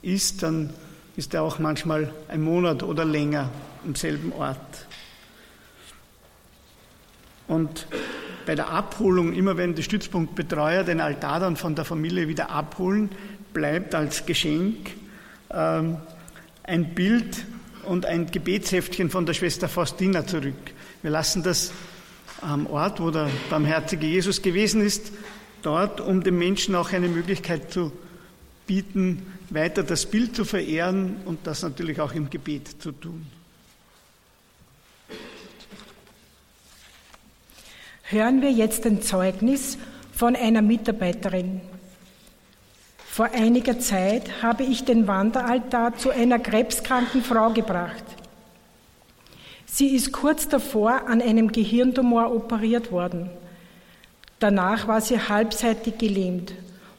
ist, 0.01 0.43
dann 0.43 0.71
ist 1.15 1.33
er 1.33 1.43
auch 1.43 1.59
manchmal 1.59 2.11
ein 2.27 2.41
Monat 2.41 2.83
oder 2.83 3.05
länger 3.05 3.49
im 3.85 3.95
selben 3.95 4.33
Ort. 4.33 4.57
Und 7.47 7.87
bei 8.47 8.55
der 8.55 8.69
Abholung, 8.69 9.33
immer 9.33 9.57
wenn 9.57 9.75
die 9.75 9.83
Stützpunktbetreuer 9.83 10.85
den 10.85 11.01
Altar 11.01 11.41
dann 11.41 11.57
von 11.57 11.75
der 11.75 11.83
Familie 11.83 12.29
wieder 12.29 12.49
abholen, 12.49 13.09
bleibt 13.53 13.93
als 13.93 14.25
Geschenk 14.25 14.91
ähm, 15.51 15.97
ein 16.63 16.95
Bild 16.95 17.45
und 17.83 18.05
ein 18.05 18.31
Gebetsheftchen 18.31 19.09
von 19.09 19.25
der 19.25 19.33
Schwester 19.33 19.67
Faustina 19.67 20.25
zurück. 20.25 20.55
Wir 21.01 21.11
lassen 21.11 21.43
das 21.43 21.73
am 22.41 22.67
Ort, 22.67 23.01
wo 23.01 23.11
der 23.11 23.29
barmherzige 23.49 24.07
Jesus 24.07 24.41
gewesen 24.41 24.81
ist, 24.81 25.11
dort, 25.61 25.99
um 25.99 26.23
den 26.23 26.37
Menschen 26.37 26.73
auch 26.75 26.93
eine 26.93 27.09
Möglichkeit 27.09 27.73
zu 27.73 27.91
bieten, 28.65 29.25
weiter 29.49 29.83
das 29.83 30.05
Bild 30.05 30.37
zu 30.37 30.45
verehren 30.45 31.17
und 31.25 31.45
das 31.45 31.63
natürlich 31.63 31.99
auch 31.99 32.13
im 32.13 32.29
Gebet 32.29 32.81
zu 32.81 32.93
tun. 32.93 33.25
Hören 38.09 38.41
wir 38.41 38.51
jetzt 38.51 38.85
ein 38.85 39.01
Zeugnis 39.01 39.77
von 40.13 40.37
einer 40.37 40.61
Mitarbeiterin. 40.61 41.59
Vor 43.05 43.25
einiger 43.33 43.79
Zeit 43.79 44.41
habe 44.41 44.63
ich 44.63 44.85
den 44.85 45.07
Wanderaltar 45.07 45.97
zu 45.97 46.11
einer 46.11 46.39
krebskranken 46.39 47.21
Frau 47.21 47.49
gebracht. 47.49 48.05
Sie 49.65 49.93
ist 49.93 50.13
kurz 50.13 50.47
davor 50.47 51.09
an 51.09 51.21
einem 51.21 51.51
Gehirntumor 51.51 52.33
operiert 52.33 52.93
worden. 52.93 53.29
Danach 54.39 54.87
war 54.87 55.01
sie 55.01 55.19
halbseitig 55.19 55.97
gelähmt 55.97 56.53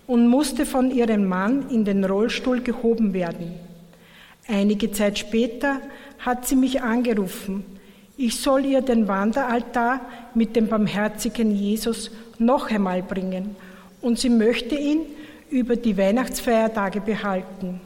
und 0.07 0.29
musste 0.29 0.67
von 0.67 0.91
ihrem 0.91 1.25
Mann 1.25 1.71
in 1.71 1.87
den 1.87 2.05
Rollstuhl 2.05 2.61
gehoben 2.61 3.15
werden. 3.15 3.55
Einige 4.47 4.93
Zeit 4.93 5.19
später 5.19 5.81
hat 6.19 6.47
sie 6.47 6.57
mich 6.57 6.83
angerufen. 6.83 7.78
Ich 8.21 8.41
soll 8.41 8.65
ihr 8.65 8.81
den 8.81 9.07
Wanderaltar 9.07 10.01
mit 10.35 10.57
dem 10.57 10.67
barmherzigen 10.67 11.55
Jesus 11.55 12.11
noch 12.41 12.69
einmal 12.69 13.01
bringen 13.01 13.55
und 14.03 14.19
sie 14.19 14.29
möchte 14.29 14.75
ihn 14.75 15.03
über 15.51 15.77
die 15.77 15.97
Weihnachtsfeiertage 15.97 17.01
behalten. 17.01 17.81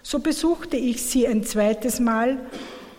So 0.00 0.20
besuchte 0.20 0.76
ich 0.76 1.02
sie 1.02 1.26
ein 1.26 1.42
zweites 1.42 1.98
Mal 1.98 2.38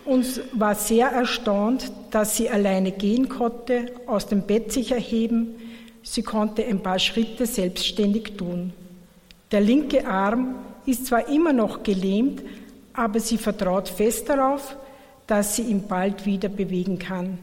und 0.04 0.42
war 0.52 0.74
sehr 0.74 1.08
erstaunt, 1.08 1.90
dass 2.10 2.36
sie 2.36 2.50
alleine 2.50 2.92
gehen 2.92 3.30
konnte, 3.30 3.86
aus 4.06 4.26
dem 4.26 4.42
Bett 4.42 4.70
sich 4.70 4.92
erheben. 4.92 5.54
Sie 6.02 6.22
konnte 6.22 6.62
ein 6.62 6.82
paar 6.82 6.98
Schritte 6.98 7.46
selbstständig 7.46 8.36
tun. 8.36 8.74
Der 9.50 9.62
linke 9.62 10.06
Arm 10.06 10.56
ist 10.84 11.06
zwar 11.06 11.26
immer 11.26 11.54
noch 11.54 11.82
gelähmt, 11.82 12.42
aber 12.92 13.18
sie 13.18 13.38
vertraut 13.38 13.88
fest 13.88 14.28
darauf, 14.28 14.76
dass 15.30 15.54
sie 15.54 15.62
ihn 15.62 15.86
bald 15.86 16.26
wieder 16.26 16.48
bewegen 16.48 16.98
kann. 16.98 17.38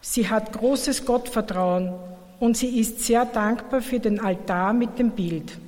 Sie 0.00 0.30
hat 0.30 0.52
großes 0.52 1.04
Gottvertrauen 1.04 1.94
und 2.38 2.56
sie 2.56 2.78
ist 2.78 3.00
sehr 3.00 3.24
dankbar 3.24 3.82
für 3.82 3.98
den 3.98 4.20
Altar 4.20 4.72
mit 4.72 5.00
dem 5.00 5.10
Bild, 5.10 5.58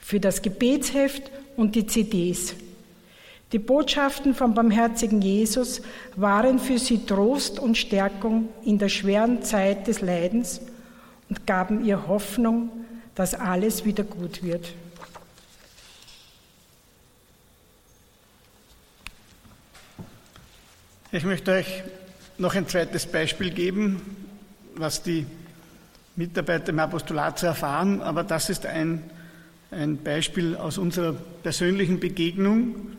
für 0.00 0.18
das 0.18 0.42
Gebetsheft 0.42 1.30
und 1.56 1.76
die 1.76 1.86
CDs. 1.86 2.56
Die 3.52 3.60
Botschaften 3.60 4.34
vom 4.34 4.54
barmherzigen 4.54 5.22
Jesus 5.22 5.82
waren 6.16 6.58
für 6.58 6.80
sie 6.80 7.06
Trost 7.06 7.60
und 7.60 7.78
Stärkung 7.78 8.48
in 8.64 8.78
der 8.78 8.88
schweren 8.88 9.42
Zeit 9.44 9.86
des 9.86 10.00
Leidens 10.00 10.60
und 11.28 11.46
gaben 11.46 11.84
ihr 11.84 12.08
Hoffnung, 12.08 12.70
dass 13.14 13.34
alles 13.34 13.84
wieder 13.84 14.02
gut 14.02 14.42
wird. 14.42 14.72
Ich 21.12 21.24
möchte 21.24 21.50
euch 21.50 21.82
noch 22.38 22.54
ein 22.54 22.68
zweites 22.68 23.04
Beispiel 23.04 23.50
geben, 23.50 24.00
was 24.76 25.02
die 25.02 25.26
Mitarbeiter 26.14 26.68
im 26.68 26.78
Apostolat 26.78 27.36
zu 27.36 27.46
erfahren, 27.46 28.00
aber 28.00 28.22
das 28.22 28.48
ist 28.48 28.64
ein, 28.64 29.02
ein 29.72 30.00
Beispiel 30.04 30.54
aus 30.54 30.78
unserer 30.78 31.14
persönlichen 31.42 31.98
Begegnung 31.98 32.92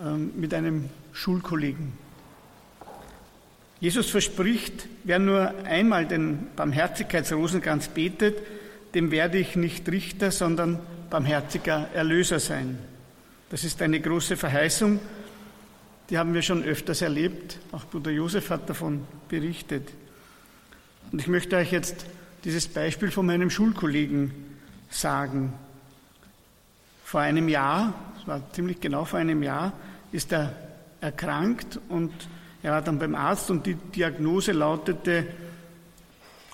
ähm, 0.00 0.30
mit 0.36 0.54
einem 0.54 0.90
Schulkollegen. 1.12 1.92
Jesus 3.80 4.08
verspricht, 4.08 4.86
wer 5.02 5.18
nur 5.18 5.52
einmal 5.64 6.06
den 6.06 6.46
Barmherzigkeitsrosenkranz 6.54 7.88
betet, 7.88 8.38
dem 8.94 9.10
werde 9.10 9.38
ich 9.38 9.56
nicht 9.56 9.88
Richter, 9.88 10.30
sondern 10.30 10.78
barmherziger 11.10 11.88
Erlöser 11.94 12.38
sein. 12.38 12.78
Das 13.50 13.64
ist 13.64 13.82
eine 13.82 13.98
große 13.98 14.36
Verheißung, 14.36 15.00
die 16.10 16.18
haben 16.18 16.34
wir 16.34 16.42
schon 16.42 16.64
öfters 16.64 17.02
erlebt. 17.02 17.58
Auch 17.70 17.84
Bruder 17.86 18.10
Josef 18.10 18.50
hat 18.50 18.68
davon 18.68 19.06
berichtet. 19.28 19.88
Und 21.12 21.20
ich 21.20 21.28
möchte 21.28 21.56
euch 21.56 21.70
jetzt 21.70 22.04
dieses 22.44 22.66
Beispiel 22.68 23.10
von 23.10 23.26
meinem 23.26 23.48
Schulkollegen 23.48 24.32
sagen. 24.90 25.52
Vor 27.04 27.20
einem 27.20 27.48
Jahr, 27.48 27.94
es 28.20 28.26
war 28.26 28.42
ziemlich 28.52 28.80
genau 28.80 29.04
vor 29.04 29.20
einem 29.20 29.42
Jahr, 29.42 29.72
ist 30.12 30.32
er 30.32 30.54
erkrankt 31.00 31.78
und 31.88 32.12
er 32.62 32.72
war 32.72 32.82
dann 32.82 32.98
beim 32.98 33.14
Arzt 33.14 33.50
und 33.50 33.64
die 33.66 33.74
Diagnose 33.74 34.52
lautete 34.52 35.26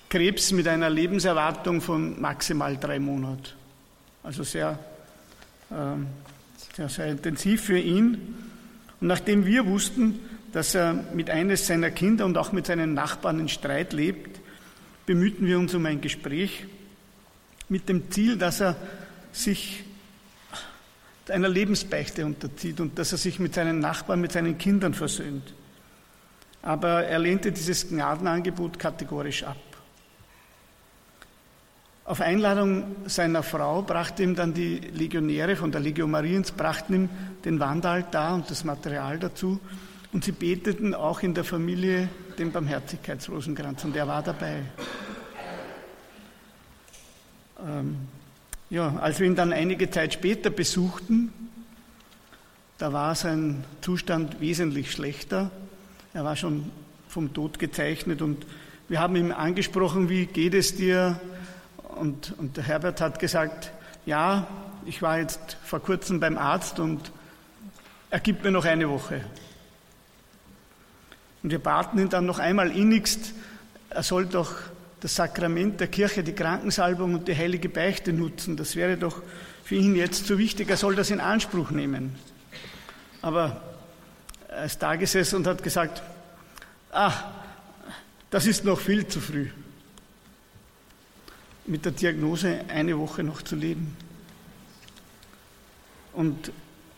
Krebs 0.08 0.52
mit 0.52 0.68
einer 0.68 0.88
Lebenserwartung 0.88 1.80
von 1.80 2.20
maximal 2.20 2.76
drei 2.76 2.98
Monaten. 2.98 3.48
Also 4.22 4.44
sehr, 4.44 4.78
ähm, 5.70 6.06
sehr, 6.74 6.88
sehr 6.88 7.06
intensiv 7.06 7.64
für 7.64 7.78
ihn. 7.78 8.45
Und 9.00 9.08
nachdem 9.08 9.46
wir 9.46 9.66
wussten, 9.66 10.20
dass 10.52 10.74
er 10.74 10.94
mit 11.12 11.28
eines 11.30 11.66
seiner 11.66 11.90
Kinder 11.90 12.24
und 12.24 12.38
auch 12.38 12.52
mit 12.52 12.66
seinen 12.66 12.94
Nachbarn 12.94 13.40
in 13.40 13.48
Streit 13.48 13.92
lebt, 13.92 14.40
bemühten 15.04 15.46
wir 15.46 15.58
uns 15.58 15.74
um 15.74 15.84
ein 15.86 16.00
Gespräch 16.00 16.66
mit 17.68 17.88
dem 17.88 18.10
Ziel, 18.10 18.36
dass 18.36 18.60
er 18.60 18.76
sich 19.32 19.84
einer 21.28 21.48
Lebensbeichte 21.48 22.24
unterzieht 22.24 22.80
und 22.80 22.98
dass 22.98 23.12
er 23.12 23.18
sich 23.18 23.38
mit 23.38 23.54
seinen 23.54 23.80
Nachbarn, 23.80 24.20
mit 24.20 24.32
seinen 24.32 24.58
Kindern 24.58 24.94
versöhnt. 24.94 25.54
Aber 26.62 27.04
er 27.04 27.18
lehnte 27.18 27.52
dieses 27.52 27.88
Gnadenangebot 27.88 28.78
kategorisch 28.78 29.44
ab. 29.44 29.56
Auf 32.06 32.20
Einladung 32.20 32.84
seiner 33.06 33.42
Frau 33.42 33.82
brachte 33.82 34.22
ihm 34.22 34.36
dann 34.36 34.54
die 34.54 34.76
Legionäre 34.76 35.56
von 35.56 35.72
der 35.72 35.80
Legion 35.80 36.08
Mariens, 36.08 36.52
brachten 36.52 36.94
ihm 36.94 37.08
den 37.44 37.58
Wandaltar 37.58 38.36
und 38.36 38.48
das 38.48 38.62
Material 38.62 39.18
dazu 39.18 39.58
und 40.12 40.22
sie 40.22 40.30
beteten 40.30 40.94
auch 40.94 41.24
in 41.24 41.34
der 41.34 41.42
Familie 41.42 42.08
den 42.38 42.52
Barmherzigkeitsrosenkranz 42.52 43.84
und 43.84 43.96
er 43.96 44.06
war 44.06 44.22
dabei. 44.22 44.62
Ähm, 47.66 47.96
ja, 48.70 48.94
als 49.00 49.18
wir 49.18 49.26
ihn 49.26 49.34
dann 49.34 49.52
einige 49.52 49.90
Zeit 49.90 50.12
später 50.12 50.50
besuchten, 50.50 51.32
da 52.78 52.92
war 52.92 53.16
sein 53.16 53.64
Zustand 53.80 54.40
wesentlich 54.40 54.92
schlechter. 54.92 55.50
Er 56.14 56.22
war 56.22 56.36
schon 56.36 56.70
vom 57.08 57.34
Tod 57.34 57.58
gezeichnet 57.58 58.22
und 58.22 58.46
wir 58.88 59.00
haben 59.00 59.16
ihn 59.16 59.32
angesprochen, 59.32 60.08
wie 60.08 60.26
geht 60.26 60.54
es 60.54 60.76
dir? 60.76 61.20
Und, 61.96 62.34
und 62.36 62.58
der 62.58 62.64
Herbert 62.64 63.00
hat 63.00 63.18
gesagt, 63.18 63.72
ja, 64.04 64.46
ich 64.84 65.00
war 65.02 65.18
jetzt 65.18 65.56
vor 65.64 65.80
kurzem 65.80 66.20
beim 66.20 66.36
Arzt 66.36 66.78
und 66.78 67.10
er 68.10 68.20
gibt 68.20 68.44
mir 68.44 68.50
noch 68.50 68.66
eine 68.66 68.88
Woche. 68.88 69.22
Und 71.42 71.50
wir 71.50 71.58
baten 71.58 71.98
ihn 71.98 72.10
dann 72.10 72.26
noch 72.26 72.38
einmal 72.38 72.70
innigst, 72.70 73.32
er 73.88 74.02
soll 74.02 74.26
doch 74.26 74.52
das 75.00 75.14
Sakrament 75.14 75.80
der 75.80 75.88
Kirche, 75.88 76.22
die 76.22 76.34
Krankensalbung 76.34 77.14
und 77.14 77.28
die 77.28 77.36
heilige 77.36 77.68
Beichte 77.68 78.12
nutzen. 78.12 78.56
Das 78.56 78.76
wäre 78.76 78.96
doch 78.96 79.22
für 79.64 79.76
ihn 79.76 79.96
jetzt 79.96 80.26
so 80.26 80.38
wichtig, 80.38 80.68
er 80.68 80.76
soll 80.76 80.96
das 80.96 81.10
in 81.10 81.20
Anspruch 81.20 81.70
nehmen. 81.70 82.14
Aber 83.22 83.62
er 84.48 84.64
ist 84.64 84.82
da 84.82 84.96
gesessen 84.96 85.36
und 85.36 85.46
hat 85.46 85.62
gesagt, 85.62 86.02
ach, 86.92 87.24
das 88.28 88.46
ist 88.46 88.64
noch 88.64 88.80
viel 88.80 89.06
zu 89.06 89.20
früh 89.20 89.48
mit 91.66 91.84
der 91.84 91.92
Diagnose 91.92 92.60
eine 92.68 92.98
Woche 92.98 93.22
noch 93.22 93.42
zu 93.42 93.56
leben. 93.56 93.96
Und 96.12 96.52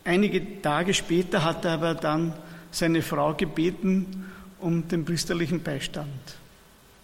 einige 0.05 0.63
Tage 0.63 0.95
später 0.95 1.45
hat 1.45 1.65
er 1.65 1.73
aber 1.73 1.95
dann 1.95 2.33
seine 2.71 3.03
Frau 3.03 3.35
gebeten 3.35 4.27
um 4.61 4.87
den 4.89 5.05
priesterlichen 5.05 5.63
Beistand. 5.63 6.09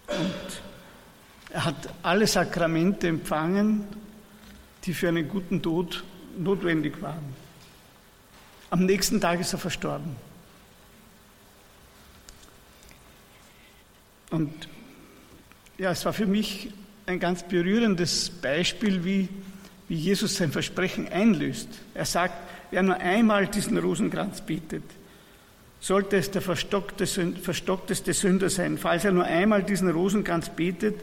Und 0.07 0.61
er 1.51 1.65
hat 1.65 1.93
alle 2.03 2.27
Sakramente 2.27 3.07
empfangen, 3.07 3.85
die 4.83 4.93
für 4.93 5.07
einen 5.07 5.27
guten 5.27 5.61
Tod 5.61 6.03
notwendig 6.37 7.01
waren. 7.01 7.33
Am 8.69 8.85
nächsten 8.85 9.21
Tag 9.21 9.39
ist 9.39 9.53
er 9.53 9.59
verstorben. 9.59 10.15
Und 14.31 14.67
ja, 15.77 15.91
es 15.91 16.03
war 16.05 16.13
für 16.13 16.25
mich 16.25 16.71
ein 17.05 17.19
ganz 17.19 17.43
berührendes 17.43 18.29
Beispiel, 18.29 19.03
wie, 19.03 19.29
wie 19.87 19.95
Jesus 19.95 20.35
sein 20.35 20.51
Versprechen 20.51 21.07
einlöst. 21.07 21.69
Er 21.93 22.05
sagt, 22.05 22.35
wer 22.71 22.83
nur 22.83 22.97
einmal 22.97 23.47
diesen 23.47 23.77
Rosenkranz 23.77 24.41
bietet, 24.41 24.83
sollte 25.79 26.17
es 26.17 26.31
der 26.31 26.41
verstockteste 26.41 28.13
Sünder 28.13 28.49
sein. 28.49 28.77
Falls 28.77 29.05
er 29.05 29.11
nur 29.11 29.25
einmal 29.25 29.61
diesen 29.63 29.89
Rosenkranz 29.89 30.49
betet, 30.49 30.95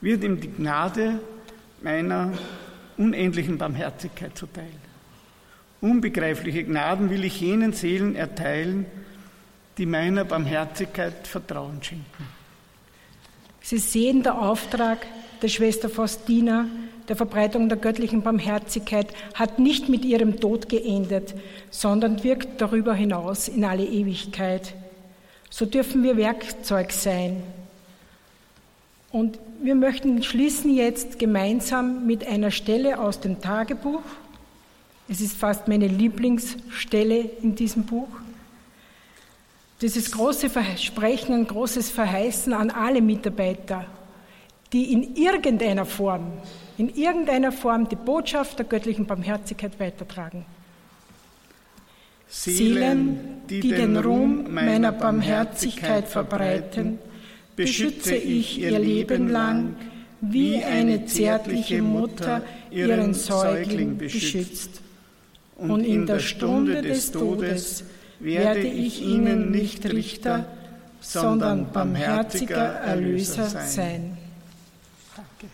wird 0.00 0.24
ihm 0.24 0.40
die 0.40 0.48
Gnade 0.48 1.20
meiner 1.82 2.32
unendlichen 2.96 3.58
Barmherzigkeit 3.58 4.36
zuteil. 4.36 4.72
Unbegreifliche 5.80 6.64
Gnaden 6.64 7.10
will 7.10 7.24
ich 7.24 7.40
jenen 7.40 7.72
Seelen 7.72 8.16
erteilen, 8.16 8.86
die 9.76 9.86
meiner 9.86 10.24
Barmherzigkeit 10.24 11.26
Vertrauen 11.28 11.82
schenken. 11.82 12.37
Sie 13.68 13.76
sehen, 13.76 14.22
der 14.22 14.40
Auftrag 14.40 15.06
der 15.42 15.48
Schwester 15.48 15.90
Faustina 15.90 16.68
der 17.06 17.16
Verbreitung 17.16 17.68
der 17.68 17.76
göttlichen 17.76 18.22
Barmherzigkeit 18.22 19.08
hat 19.34 19.58
nicht 19.58 19.90
mit 19.90 20.06
ihrem 20.06 20.40
Tod 20.40 20.70
geendet, 20.70 21.34
sondern 21.68 22.24
wirkt 22.24 22.62
darüber 22.62 22.94
hinaus 22.94 23.46
in 23.46 23.66
alle 23.66 23.84
Ewigkeit. 23.84 24.72
So 25.50 25.66
dürfen 25.66 26.02
wir 26.02 26.16
Werkzeug 26.16 26.92
sein. 26.92 27.42
Und 29.12 29.38
wir 29.62 29.74
möchten 29.74 30.22
schließen 30.22 30.74
jetzt 30.74 31.18
gemeinsam 31.18 32.06
mit 32.06 32.26
einer 32.26 32.50
Stelle 32.50 32.98
aus 32.98 33.20
dem 33.20 33.42
Tagebuch. 33.42 34.00
Es 35.10 35.20
ist 35.20 35.36
fast 35.36 35.68
meine 35.68 35.88
Lieblingsstelle 35.88 37.18
in 37.42 37.54
diesem 37.54 37.84
Buch. 37.84 38.08
Dieses 39.80 40.10
große 40.10 40.50
Versprechen, 40.50 41.34
ein 41.34 41.46
großes 41.46 41.90
Verheißen 41.90 42.52
an 42.52 42.70
alle 42.70 43.00
Mitarbeiter, 43.00 43.86
die 44.72 44.92
in 44.92 45.14
irgendeiner 45.14 45.86
Form, 45.86 46.32
in 46.78 46.94
irgendeiner 46.94 47.52
Form 47.52 47.88
die 47.88 47.96
Botschaft 47.96 48.58
der 48.58 48.66
göttlichen 48.66 49.06
Barmherzigkeit 49.06 49.78
weitertragen. 49.78 50.44
Seelen, 52.28 53.42
die, 53.48 53.60
die 53.60 53.70
den 53.70 53.96
Ruhm 53.96 54.52
meiner 54.52 54.92
Barmherzigkeit 54.92 56.08
verbreiten, 56.08 56.98
beschütze 57.54 58.16
ich 58.16 58.58
ihr 58.58 58.78
Leben 58.78 59.28
lang, 59.28 59.76
wie 60.20 60.62
eine 60.62 61.06
zärtliche 61.06 61.82
Mutter 61.82 62.42
ihren 62.70 63.14
Säugling 63.14 63.96
beschützt. 63.96 64.82
Und 65.56 65.84
in 65.84 66.06
der 66.06 66.18
Stunde 66.18 66.82
des 66.82 67.12
Todes 67.12 67.84
werde 68.20 68.66
ich 68.66 69.02
ihnen 69.02 69.50
nicht 69.50 69.84
Richter, 69.86 70.46
sondern 71.00 71.70
barmherziger 71.72 72.56
Erlöser 72.56 73.48
sein. 73.48 74.18
Danke. 75.16 75.52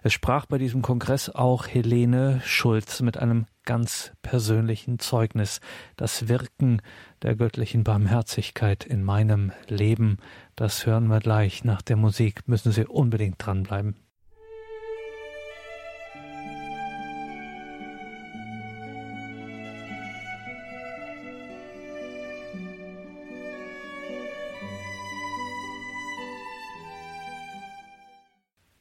Es 0.03 0.13
sprach 0.13 0.47
bei 0.47 0.59
diesem 0.59 0.83
Kongress 0.83 1.31
auch 1.31 1.67
Helene 1.67 2.41
Schulz 2.45 3.01
mit 3.01 3.17
einem 3.17 3.47
ganz 3.65 4.13
persönlichen 4.23 4.99
Zeugnis, 4.99 5.61
das 5.97 6.29
Wirken 6.29 6.83
der 7.23 7.37
göttlichen 7.37 7.85
Barmherzigkeit 7.85 8.85
in 8.85 9.03
meinem 9.03 9.53
Leben. 9.69 10.19
Das 10.57 10.87
hören 10.87 11.07
wir 11.07 11.21
gleich 11.21 11.65
nach 11.65 11.83
der 11.83 11.97
Musik, 11.97 12.47
müssen 12.47 12.73
Sie 12.73 12.85
unbedingt 12.85 13.37
dranbleiben. 13.39 13.97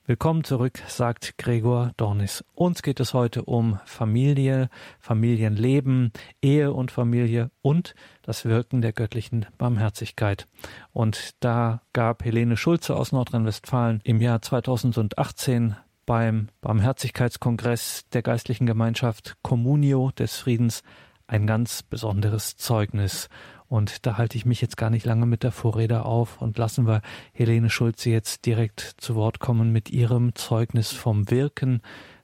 Willkommen 0.09 0.43
zurück, 0.43 0.81
sagt 0.87 1.37
Gregor 1.37 1.91
Dornis. 1.95 2.43
Uns 2.55 2.81
geht 2.81 2.99
es 2.99 3.13
heute 3.13 3.43
um 3.45 3.79
Familie, 3.85 4.69
Familienleben, 4.97 6.11
Ehe 6.41 6.73
und 6.73 6.89
Familie 6.89 7.51
und 7.61 7.93
das 8.23 8.43
Wirken 8.43 8.81
der 8.81 8.91
göttlichen 8.91 9.45
Barmherzigkeit. 9.59 10.47
Und 10.93 11.35
da 11.41 11.83
gab 11.93 12.25
Helene 12.25 12.57
Schulze 12.57 12.95
aus 12.95 13.11
Nordrhein-Westfalen 13.11 14.01
im 14.03 14.19
Jahr 14.19 14.41
2018 14.41 15.75
beim 16.07 16.47
Barmherzigkeitskongress 16.61 18.09
der 18.11 18.23
geistlichen 18.23 18.65
Gemeinschaft 18.65 19.37
Communio 19.43 20.09
des 20.17 20.37
Friedens 20.37 20.81
ein 21.27 21.45
ganz 21.45 21.83
besonderes 21.83 22.57
Zeugnis. 22.57 23.29
Und 23.69 24.07
da 24.07 24.17
halte 24.17 24.35
ich 24.35 24.45
mich 24.45 24.61
jetzt 24.61 24.77
gar 24.77 24.89
nicht 24.89 25.05
lange 25.05 25.27
mit 25.27 25.43
der 25.43 25.51
Vorrede 25.51 26.03
auf 26.03 26.41
und 26.41 26.57
lassen 26.57 26.87
wir 26.87 27.01
Helene 27.33 27.69
Schulze 27.69 28.09
jetzt 28.09 28.47
direkt 28.47 28.95
zu 28.97 29.15
Wort 29.15 29.39
kommen 29.39 29.71
mit 29.71 29.91
ihrem 29.91 30.33
Zeugnis 30.33 30.91
vom 30.91 31.29
Wirken 31.29 31.81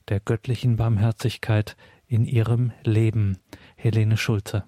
der 0.08 0.18
göttlichen 0.18 0.76
Barmherzigkeit 0.76 1.76
in 2.08 2.24
ihrem 2.24 2.72
Leben. 2.82 3.38
Helene 3.76 4.16
Schulze. 4.16 4.64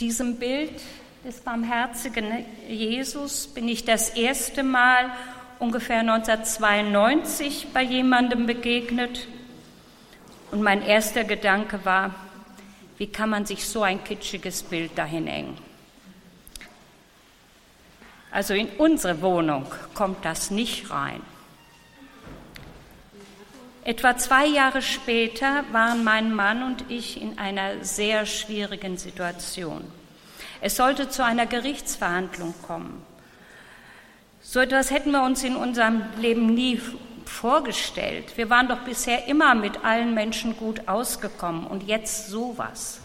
Diesem 0.00 0.38
Bild 0.38 0.72
des 1.24 1.40
barmherzigen 1.40 2.26
Jesus 2.68 3.46
bin 3.46 3.68
ich 3.68 3.84
das 3.84 4.10
erste 4.10 4.64
Mal 4.64 5.10
ungefähr 5.60 6.00
1992 6.00 7.68
bei 7.72 7.82
jemandem 7.82 8.46
begegnet. 8.46 9.28
Und 10.50 10.62
mein 10.62 10.82
erster 10.82 11.24
Gedanke 11.24 11.84
war, 11.84 12.14
wie 12.98 13.06
kann 13.06 13.30
man 13.30 13.46
sich 13.46 13.66
so 13.66 13.82
ein 13.82 14.02
kitschiges 14.04 14.62
Bild 14.62 14.96
dahin 14.98 15.26
hängen? 15.26 15.56
Also 18.30 18.54
in 18.54 18.68
unsere 18.76 19.22
Wohnung 19.22 19.66
kommt 19.94 20.24
das 20.24 20.50
nicht 20.50 20.90
rein. 20.90 21.22
Etwa 23.84 24.18
zwei 24.18 24.46
Jahre 24.46 24.82
später 24.82 25.64
waren 25.72 26.04
mein 26.04 26.34
Mann 26.34 26.62
und 26.62 26.90
ich 26.90 27.22
in 27.22 27.38
einer 27.38 27.82
sehr 27.82 28.26
schwierigen 28.26 28.98
Situation. 28.98 29.82
Es 30.60 30.76
sollte 30.76 31.08
zu 31.08 31.24
einer 31.24 31.46
Gerichtsverhandlung 31.46 32.54
kommen. 32.60 33.02
So 34.42 34.60
etwas 34.60 34.90
hätten 34.90 35.12
wir 35.12 35.22
uns 35.22 35.42
in 35.42 35.56
unserem 35.56 36.02
Leben 36.18 36.52
nie 36.52 36.80
vorgestellt. 37.28 38.36
Wir 38.36 38.50
waren 38.50 38.68
doch 38.68 38.80
bisher 38.80 39.26
immer 39.26 39.54
mit 39.54 39.84
allen 39.84 40.14
Menschen 40.14 40.56
gut 40.56 40.88
ausgekommen 40.88 41.66
und 41.66 41.84
jetzt 41.84 42.28
sowas. 42.28 43.00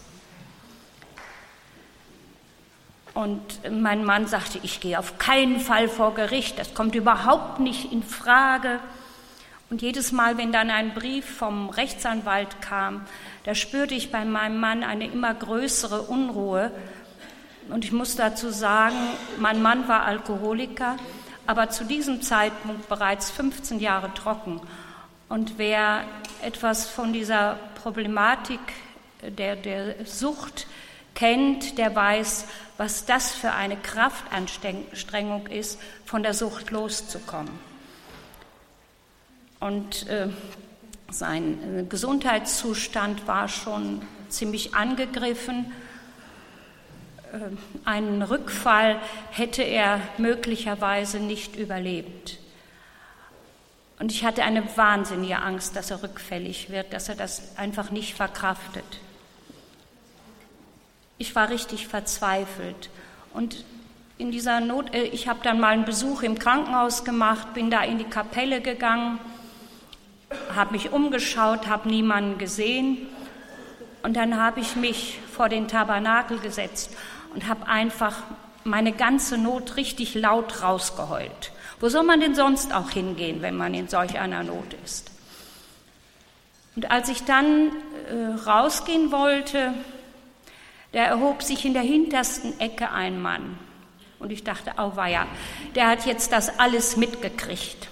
Und 3.14 3.60
mein 3.70 4.04
Mann 4.04 4.26
sagte, 4.26 4.58
ich 4.64 4.80
gehe 4.80 4.98
auf 4.98 5.18
keinen 5.18 5.60
Fall 5.60 5.88
vor 5.88 6.14
Gericht, 6.14 6.58
das 6.58 6.74
kommt 6.74 6.96
überhaupt 6.96 7.60
nicht 7.60 7.92
in 7.92 8.02
Frage. 8.02 8.80
Und 9.70 9.82
jedes 9.82 10.10
Mal, 10.10 10.36
wenn 10.36 10.52
dann 10.52 10.70
ein 10.70 10.94
Brief 10.94 11.24
vom 11.24 11.70
Rechtsanwalt 11.70 12.60
kam, 12.60 13.02
da 13.44 13.54
spürte 13.54 13.94
ich 13.94 14.10
bei 14.10 14.24
meinem 14.24 14.58
Mann 14.58 14.82
eine 14.82 15.06
immer 15.06 15.32
größere 15.32 16.02
Unruhe. 16.02 16.72
Und 17.70 17.84
ich 17.84 17.92
muss 17.92 18.16
dazu 18.16 18.50
sagen, 18.50 18.96
mein 19.38 19.62
Mann 19.62 19.86
war 19.86 20.04
Alkoholiker 20.04 20.96
aber 21.46 21.70
zu 21.70 21.84
diesem 21.84 22.22
Zeitpunkt 22.22 22.88
bereits 22.88 23.30
15 23.30 23.80
Jahre 23.80 24.12
trocken. 24.14 24.60
Und 25.28 25.58
wer 25.58 26.04
etwas 26.42 26.88
von 26.88 27.12
dieser 27.12 27.58
Problematik 27.82 28.60
der, 29.22 29.56
der 29.56 30.06
Sucht 30.06 30.66
kennt, 31.14 31.78
der 31.78 31.94
weiß, 31.94 32.46
was 32.76 33.06
das 33.06 33.32
für 33.32 33.52
eine 33.52 33.76
Kraftanstrengung 33.76 35.46
ist, 35.46 35.80
von 36.04 36.22
der 36.22 36.34
Sucht 36.34 36.70
loszukommen. 36.70 37.52
Und 39.60 40.08
äh, 40.08 40.28
sein 41.10 41.86
Gesundheitszustand 41.88 43.26
war 43.26 43.48
schon 43.48 44.02
ziemlich 44.28 44.74
angegriffen 44.74 45.72
einen 47.84 48.22
Rückfall 48.22 49.00
hätte 49.30 49.62
er 49.62 50.00
möglicherweise 50.18 51.18
nicht 51.18 51.56
überlebt. 51.56 52.38
Und 53.98 54.12
ich 54.12 54.24
hatte 54.24 54.42
eine 54.42 54.76
wahnsinnige 54.76 55.38
Angst, 55.38 55.76
dass 55.76 55.90
er 55.90 56.02
rückfällig 56.02 56.70
wird, 56.70 56.92
dass 56.92 57.08
er 57.08 57.14
das 57.14 57.56
einfach 57.56 57.90
nicht 57.90 58.14
verkraftet. 58.14 58.84
Ich 61.16 61.34
war 61.34 61.48
richtig 61.48 61.86
verzweifelt. 61.86 62.90
Und 63.32 63.64
in 64.18 64.30
dieser 64.30 64.60
Not, 64.60 64.94
äh, 64.94 65.04
ich 65.04 65.28
habe 65.28 65.40
dann 65.42 65.60
mal 65.60 65.68
einen 65.68 65.84
Besuch 65.84 66.22
im 66.22 66.38
Krankenhaus 66.38 67.04
gemacht, 67.04 67.54
bin 67.54 67.70
da 67.70 67.82
in 67.82 67.98
die 67.98 68.04
Kapelle 68.04 68.60
gegangen, 68.60 69.18
habe 70.54 70.72
mich 70.72 70.90
umgeschaut, 70.90 71.68
habe 71.68 71.88
niemanden 71.88 72.38
gesehen. 72.38 73.06
Und 74.02 74.14
dann 74.14 74.38
habe 74.38 74.60
ich 74.60 74.76
mich 74.76 75.18
vor 75.32 75.48
den 75.48 75.68
Tabernakel 75.68 76.38
gesetzt 76.38 76.90
und 77.34 77.48
habe 77.48 77.66
einfach 77.66 78.22
meine 78.64 78.92
ganze 78.92 79.36
Not 79.36 79.76
richtig 79.76 80.14
laut 80.14 80.62
rausgeheult. 80.62 81.52
Wo 81.80 81.88
soll 81.88 82.04
man 82.04 82.20
denn 82.20 82.34
sonst 82.34 82.72
auch 82.72 82.90
hingehen, 82.90 83.42
wenn 83.42 83.56
man 83.56 83.74
in 83.74 83.88
solch 83.88 84.18
einer 84.18 84.42
Not 84.42 84.74
ist? 84.84 85.10
Und 86.76 86.90
als 86.90 87.08
ich 87.08 87.24
dann 87.24 87.70
äh, 88.08 88.48
rausgehen 88.48 89.12
wollte, 89.12 89.74
da 90.92 91.00
erhob 91.00 91.42
sich 91.42 91.64
in 91.64 91.74
der 91.74 91.82
hintersten 91.82 92.58
Ecke 92.60 92.90
ein 92.90 93.20
Mann. 93.20 93.58
Und 94.18 94.30
ich 94.30 94.44
dachte, 94.44 94.78
auweia, 94.78 95.26
der 95.74 95.88
hat 95.88 96.06
jetzt 96.06 96.32
das 96.32 96.58
alles 96.58 96.96
mitgekriegt. 96.96 97.88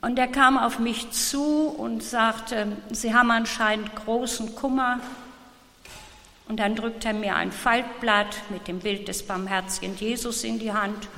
Und 0.00 0.18
er 0.18 0.28
kam 0.28 0.56
auf 0.56 0.78
mich 0.78 1.10
zu 1.10 1.66
und 1.66 2.02
sagte, 2.04 2.68
Sie 2.90 3.14
haben 3.14 3.30
anscheinend 3.30 3.96
großen 3.96 4.54
Kummer 4.54 5.00
und 6.48 6.58
dann 6.60 6.74
drückt 6.74 7.04
er 7.04 7.12
mir 7.12 7.36
ein 7.36 7.52
Faltblatt 7.52 8.36
mit 8.48 8.66
dem 8.68 8.80
Bild 8.80 9.08
des 9.08 9.22
barmherzigen 9.22 9.96
Jesus 9.96 10.44
in 10.44 10.58
die 10.58 10.72
Hand 10.72 11.08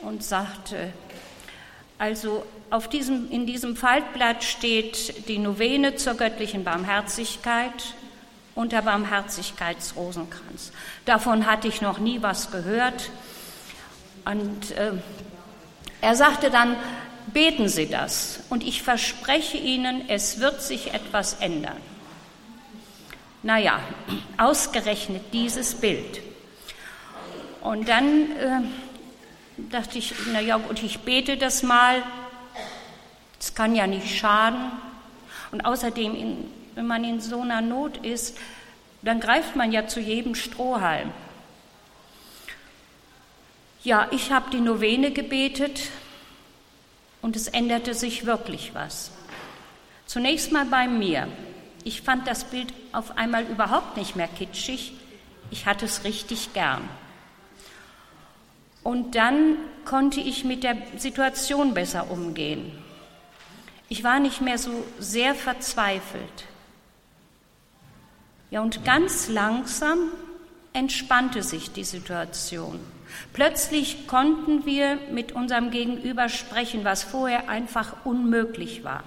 und 0.00 0.22
sagte, 0.24 0.92
also 1.98 2.44
diesem, 2.90 3.30
in 3.30 3.46
diesem 3.46 3.76
Faltblatt 3.76 4.44
steht 4.44 5.28
die 5.28 5.38
Novene 5.38 5.96
zur 5.96 6.14
göttlichen 6.14 6.64
Barmherzigkeit 6.64 7.94
und 8.54 8.72
der 8.72 8.82
Barmherzigkeitsrosenkranz. 8.82 10.72
Davon 11.04 11.46
hatte 11.46 11.68
ich 11.68 11.80
noch 11.80 11.98
nie 11.98 12.22
was 12.22 12.50
gehört. 12.50 13.10
Und 14.24 14.72
äh, 14.72 14.92
er 16.00 16.16
sagte 16.16 16.50
dann, 16.50 16.76
beten 17.32 17.68
Sie 17.68 17.88
das 17.88 18.40
und 18.48 18.64
ich 18.66 18.82
verspreche 18.82 19.56
Ihnen, 19.56 20.08
es 20.08 20.40
wird 20.40 20.62
sich 20.62 20.94
etwas 20.94 21.34
ändern. 21.34 21.76
Naja, 23.42 23.80
ausgerechnet 24.38 25.22
dieses 25.32 25.74
Bild. 25.74 26.20
Und 27.62 27.88
dann 27.88 28.30
äh, 28.32 28.60
dachte 29.70 29.98
ich, 29.98 30.14
naja 30.32 30.56
gut, 30.56 30.82
ich 30.82 31.00
bete 31.00 31.36
das 31.36 31.62
mal. 31.62 32.02
Es 33.40 33.54
kann 33.54 33.74
ja 33.74 33.86
nicht 33.86 34.16
schaden. 34.18 34.70
Und 35.52 35.64
außerdem, 35.64 36.14
in, 36.14 36.50
wenn 36.74 36.86
man 36.86 37.04
in 37.04 37.20
so 37.20 37.40
einer 37.40 37.60
Not 37.60 37.98
ist, 37.98 38.38
dann 39.02 39.20
greift 39.20 39.56
man 39.56 39.72
ja 39.72 39.86
zu 39.86 40.00
jedem 40.00 40.34
Strohhalm. 40.34 41.10
Ja, 43.84 44.08
ich 44.10 44.32
habe 44.32 44.50
die 44.50 44.60
Novene 44.60 45.12
gebetet 45.12 45.90
und 47.22 47.36
es 47.36 47.46
änderte 47.46 47.94
sich 47.94 48.26
wirklich 48.26 48.74
was. 48.74 49.12
Zunächst 50.06 50.50
mal 50.50 50.64
bei 50.64 50.88
mir. 50.88 51.28
Ich 51.86 52.02
fand 52.02 52.26
das 52.26 52.42
Bild 52.42 52.74
auf 52.90 53.16
einmal 53.16 53.44
überhaupt 53.44 53.96
nicht 53.96 54.16
mehr 54.16 54.26
kitschig. 54.26 54.94
Ich 55.52 55.66
hatte 55.66 55.84
es 55.84 56.02
richtig 56.02 56.52
gern. 56.52 56.80
Und 58.82 59.14
dann 59.14 59.56
konnte 59.84 60.18
ich 60.18 60.42
mit 60.42 60.64
der 60.64 60.76
Situation 60.96 61.74
besser 61.74 62.10
umgehen. 62.10 62.72
Ich 63.88 64.02
war 64.02 64.18
nicht 64.18 64.40
mehr 64.40 64.58
so 64.58 64.84
sehr 64.98 65.36
verzweifelt. 65.36 66.46
Ja, 68.50 68.62
und 68.62 68.84
ganz 68.84 69.28
langsam 69.28 70.10
entspannte 70.72 71.44
sich 71.44 71.70
die 71.70 71.84
Situation. 71.84 72.80
Plötzlich 73.32 74.08
konnten 74.08 74.66
wir 74.66 74.98
mit 75.12 75.30
unserem 75.30 75.70
Gegenüber 75.70 76.28
sprechen, 76.30 76.84
was 76.84 77.04
vorher 77.04 77.48
einfach 77.48 77.94
unmöglich 78.04 78.82
war. 78.82 79.04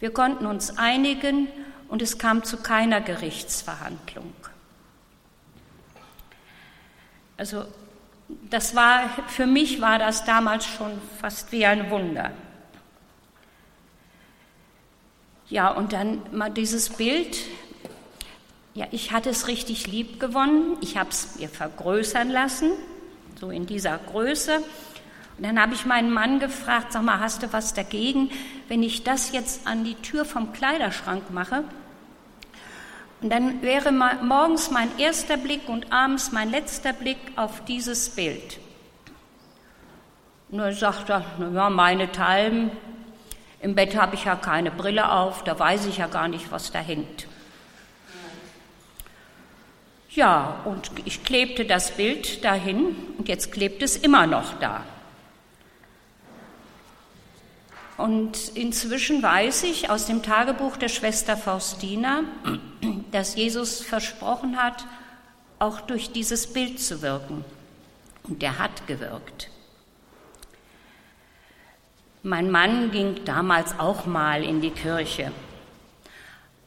Wir 0.00 0.12
konnten 0.12 0.46
uns 0.46 0.78
einigen 0.78 1.48
und 1.88 2.02
es 2.02 2.18
kam 2.18 2.44
zu 2.44 2.58
keiner 2.58 3.00
Gerichtsverhandlung. 3.00 4.34
Also 7.36 7.64
das 8.50 8.74
war 8.74 9.08
für 9.28 9.46
mich 9.46 9.80
war 9.80 9.98
das 9.98 10.24
damals 10.24 10.66
schon 10.66 10.92
fast 11.20 11.52
wie 11.52 11.64
ein 11.64 11.90
Wunder. 11.90 12.32
Ja, 15.48 15.70
und 15.70 15.92
dann 15.92 16.22
mal 16.32 16.50
dieses 16.50 16.88
Bild 16.90 17.36
ja, 18.76 18.86
ich 18.90 19.10
hatte 19.10 19.30
es 19.30 19.48
richtig 19.48 19.86
lieb 19.86 20.20
gewonnen. 20.20 20.76
Ich 20.82 20.98
habe 20.98 21.08
es 21.08 21.36
mir 21.36 21.48
vergrößern 21.48 22.28
lassen, 22.28 22.72
so 23.40 23.50
in 23.50 23.64
dieser 23.64 23.96
Größe. 23.96 24.62
Und 25.36 25.44
dann 25.44 25.60
habe 25.60 25.74
ich 25.74 25.84
meinen 25.84 26.10
Mann 26.10 26.40
gefragt, 26.40 26.92
sag 26.92 27.02
mal, 27.02 27.20
hast 27.20 27.42
du 27.42 27.52
was 27.52 27.74
dagegen, 27.74 28.30
wenn 28.68 28.82
ich 28.82 29.04
das 29.04 29.32
jetzt 29.32 29.66
an 29.66 29.84
die 29.84 29.94
Tür 29.96 30.24
vom 30.24 30.52
Kleiderschrank 30.52 31.30
mache? 31.30 31.64
Und 33.20 33.30
dann 33.30 33.62
wäre 33.62 33.92
morgens 33.92 34.70
mein 34.70 34.88
erster 34.98 35.36
Blick 35.36 35.68
und 35.68 35.92
abends 35.92 36.32
mein 36.32 36.50
letzter 36.50 36.92
Blick 36.92 37.18
auf 37.36 37.64
dieses 37.64 38.10
Bild. 38.10 38.58
Dann 40.48 40.72
sagt 40.74 41.10
er, 41.10 41.24
ja, 41.54 41.70
meine 41.70 42.12
Talben, 42.12 42.70
im 43.60 43.74
Bett 43.74 43.96
habe 43.96 44.14
ich 44.14 44.24
ja 44.24 44.36
keine 44.36 44.70
Brille 44.70 45.10
auf, 45.10 45.44
da 45.44 45.58
weiß 45.58 45.86
ich 45.86 45.98
ja 45.98 46.06
gar 46.06 46.28
nicht, 46.28 46.50
was 46.52 46.70
da 46.70 46.78
hängt. 46.78 47.26
Ja, 50.10 50.60
und 50.64 50.90
ich 51.04 51.24
klebte 51.24 51.64
das 51.64 51.90
Bild 51.90 52.44
dahin 52.44 52.96
und 53.18 53.28
jetzt 53.28 53.52
klebt 53.52 53.82
es 53.82 53.96
immer 53.96 54.26
noch 54.26 54.58
da. 54.60 54.82
Und 57.96 58.48
inzwischen 58.54 59.22
weiß 59.22 59.62
ich 59.64 59.88
aus 59.88 60.06
dem 60.06 60.22
Tagebuch 60.22 60.76
der 60.76 60.88
Schwester 60.88 61.36
Faustina, 61.36 62.24
dass 63.10 63.36
Jesus 63.36 63.80
versprochen 63.80 64.56
hat, 64.56 64.84
auch 65.58 65.80
durch 65.80 66.12
dieses 66.12 66.52
Bild 66.52 66.78
zu 66.80 67.00
wirken. 67.00 67.44
Und 68.24 68.42
der 68.42 68.58
hat 68.58 68.86
gewirkt. 68.86 69.48
Mein 72.22 72.50
Mann 72.50 72.90
ging 72.90 73.24
damals 73.24 73.78
auch 73.78 74.04
mal 74.04 74.42
in 74.42 74.60
die 74.60 74.72
Kirche. 74.72 75.32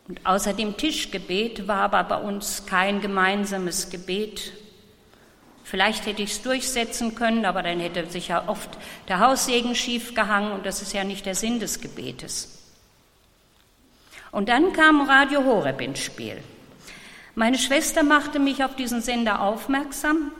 Und 0.08 0.26
außer 0.26 0.54
dem 0.54 0.78
Tischgebet 0.78 1.68
war 1.68 1.82
aber 1.82 2.04
bei 2.04 2.16
uns 2.16 2.66
kein 2.66 3.02
gemeinsames 3.02 3.92
Gebet. 3.92 4.54
Vielleicht 5.70 6.08
hätte 6.08 6.24
ich 6.24 6.32
es 6.32 6.42
durchsetzen 6.42 7.14
können, 7.14 7.46
aber 7.46 7.62
dann 7.62 7.80
hätte 7.80 8.10
sich 8.10 8.30
ja 8.30 8.48
oft 8.48 8.72
der 9.08 9.20
Haussegen 9.20 9.76
schief 9.76 10.16
gehangen 10.16 10.52
und 10.52 10.66
das 10.66 10.82
ist 10.82 10.94
ja 10.94 11.04
nicht 11.04 11.28
der 11.28 11.36
Sinn 11.36 11.60
des 11.60 11.80
Gebetes. 11.80 12.58
Und 14.32 14.50
dann 14.50 14.74
kam 14.74 15.02
Radio 15.02 15.44
Horeb 15.44 15.80
ins 15.82 16.00
Spiel. 16.00 16.42
Meine 17.36 17.60
Schwester 17.60 18.02
machte 18.02 18.40
mich 18.40 18.64
auf 18.64 18.76
diesen 18.76 19.04
Sender 19.04 19.42
aufmerksam 19.42 20.32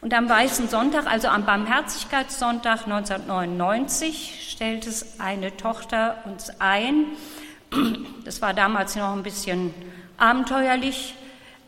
und 0.00 0.14
am 0.14 0.28
Weißen 0.28 0.68
Sonntag, 0.68 1.06
also 1.06 1.26
am 1.26 1.44
Barmherzigkeitssonntag 1.44 2.84
1999, 2.84 4.48
stellte 4.52 4.88
es 4.88 5.18
eine 5.18 5.56
Tochter 5.56 6.18
uns 6.24 6.52
ein, 6.60 7.06
das 8.24 8.40
war 8.40 8.54
damals 8.54 8.94
noch 8.94 9.12
ein 9.12 9.24
bisschen 9.24 9.74
abenteuerlich. 10.18 11.14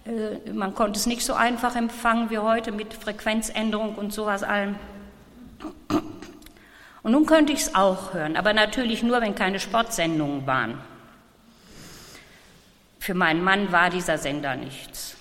Äh, 0.08 0.52
man 0.52 0.74
konnte 0.74 0.98
es 0.98 1.06
nicht 1.06 1.24
so 1.24 1.34
einfach 1.34 1.76
empfangen 1.76 2.30
wie 2.30 2.38
heute 2.38 2.72
mit 2.72 2.94
Frequenzänderung 2.94 3.94
und 3.96 4.12
sowas 4.12 4.42
allem. 4.42 4.76
Und 7.02 7.12
nun 7.12 7.26
könnte 7.26 7.52
ich 7.52 7.60
es 7.60 7.74
auch 7.74 8.14
hören, 8.14 8.36
aber 8.36 8.52
natürlich 8.52 9.02
nur, 9.02 9.20
wenn 9.20 9.34
keine 9.34 9.60
Sportsendungen 9.60 10.46
waren. 10.46 10.78
Für 12.98 13.14
meinen 13.14 13.42
Mann 13.42 13.72
war 13.72 13.90
dieser 13.90 14.18
Sender 14.18 14.56
nichts. 14.56 15.14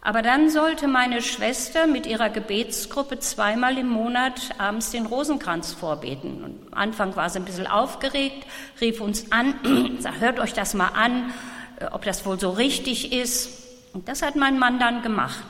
Aber 0.00 0.22
dann 0.22 0.48
sollte 0.48 0.86
meine 0.86 1.22
Schwester 1.22 1.86
mit 1.86 2.06
ihrer 2.06 2.30
Gebetsgruppe 2.30 3.18
zweimal 3.18 3.76
im 3.78 3.88
Monat 3.88 4.50
abends 4.58 4.90
den 4.90 5.06
Rosenkranz 5.06 5.72
vorbeten. 5.72 6.44
Und 6.44 6.72
am 6.72 6.78
Anfang 6.78 7.16
war 7.16 7.28
sie 7.28 7.40
ein 7.40 7.44
bisschen 7.44 7.66
aufgeregt, 7.66 8.46
rief 8.80 9.00
uns 9.00 9.32
an, 9.32 9.96
sagt, 9.98 10.20
hört 10.20 10.38
euch 10.38 10.52
das 10.52 10.74
mal 10.74 10.88
an, 10.88 11.32
ob 11.92 12.04
das 12.04 12.26
wohl 12.26 12.38
so 12.38 12.50
richtig 12.50 13.12
ist. 13.12 13.50
Und 13.92 14.08
das 14.08 14.22
hat 14.22 14.36
mein 14.36 14.58
Mann 14.58 14.78
dann 14.78 15.02
gemacht. 15.02 15.44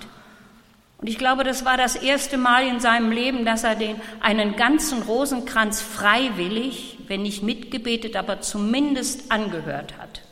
Und 0.99 1.07
ich 1.07 1.19
glaube, 1.19 1.45
das 1.45 1.65
war 1.65 1.77
das 1.77 1.95
erste 1.95 2.39
Mal 2.39 2.67
in 2.67 2.81
seinem 2.81 3.13
Leben, 3.13 3.45
dass 3.45 3.63
er 3.63 3.77
den, 3.77 4.01
einen 4.21 4.57
ganzen 4.57 5.03
Rosenkranz 5.03 5.81
freiwillig, 5.81 6.99
wenn 7.07 7.23
nicht 7.23 7.43
mitgebetet, 7.43 8.17
aber 8.17 8.41
zumindest 8.41 9.31
angehört 9.31 9.97
hat. 9.99 10.23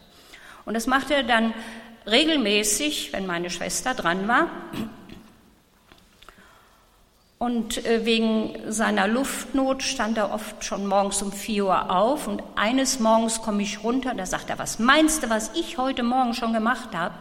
Und 0.65 0.75
das 0.75 0.89
machte 0.89 1.15
er 1.15 1.23
dann 1.23 1.55
regelmäßig, 2.07 3.13
wenn 3.13 3.27
meine 3.27 3.51
Schwester 3.51 3.95
dran 3.95 4.27
war. 4.27 4.49
Und 7.39 7.85
äh, 7.85 8.07
wegen 8.07 8.73
seiner 8.73 9.07
Luftnot 9.07 9.83
stand 9.83 10.17
er 10.17 10.33
oft 10.33 10.65
schon 10.65 10.87
morgens 10.87 11.21
um 11.21 11.33
4 11.33 11.67
Uhr 11.67 11.91
auf. 11.91 12.29
Und 12.29 12.43
eines 12.55 12.99
Morgens 12.99 13.43
komme 13.43 13.63
ich 13.63 13.85
runter, 13.85 14.15
da 14.15 14.25
sagt 14.25 14.49
er, 14.49 14.59
was 14.59 14.79
meinst 14.79 15.23
du, 15.23 15.31
was 15.31 15.51
ich 15.55 15.77
heute 15.77 16.03
Morgen 16.03 16.33
schon 16.33 16.55
gemacht 16.55 16.95
habe? 16.95 17.15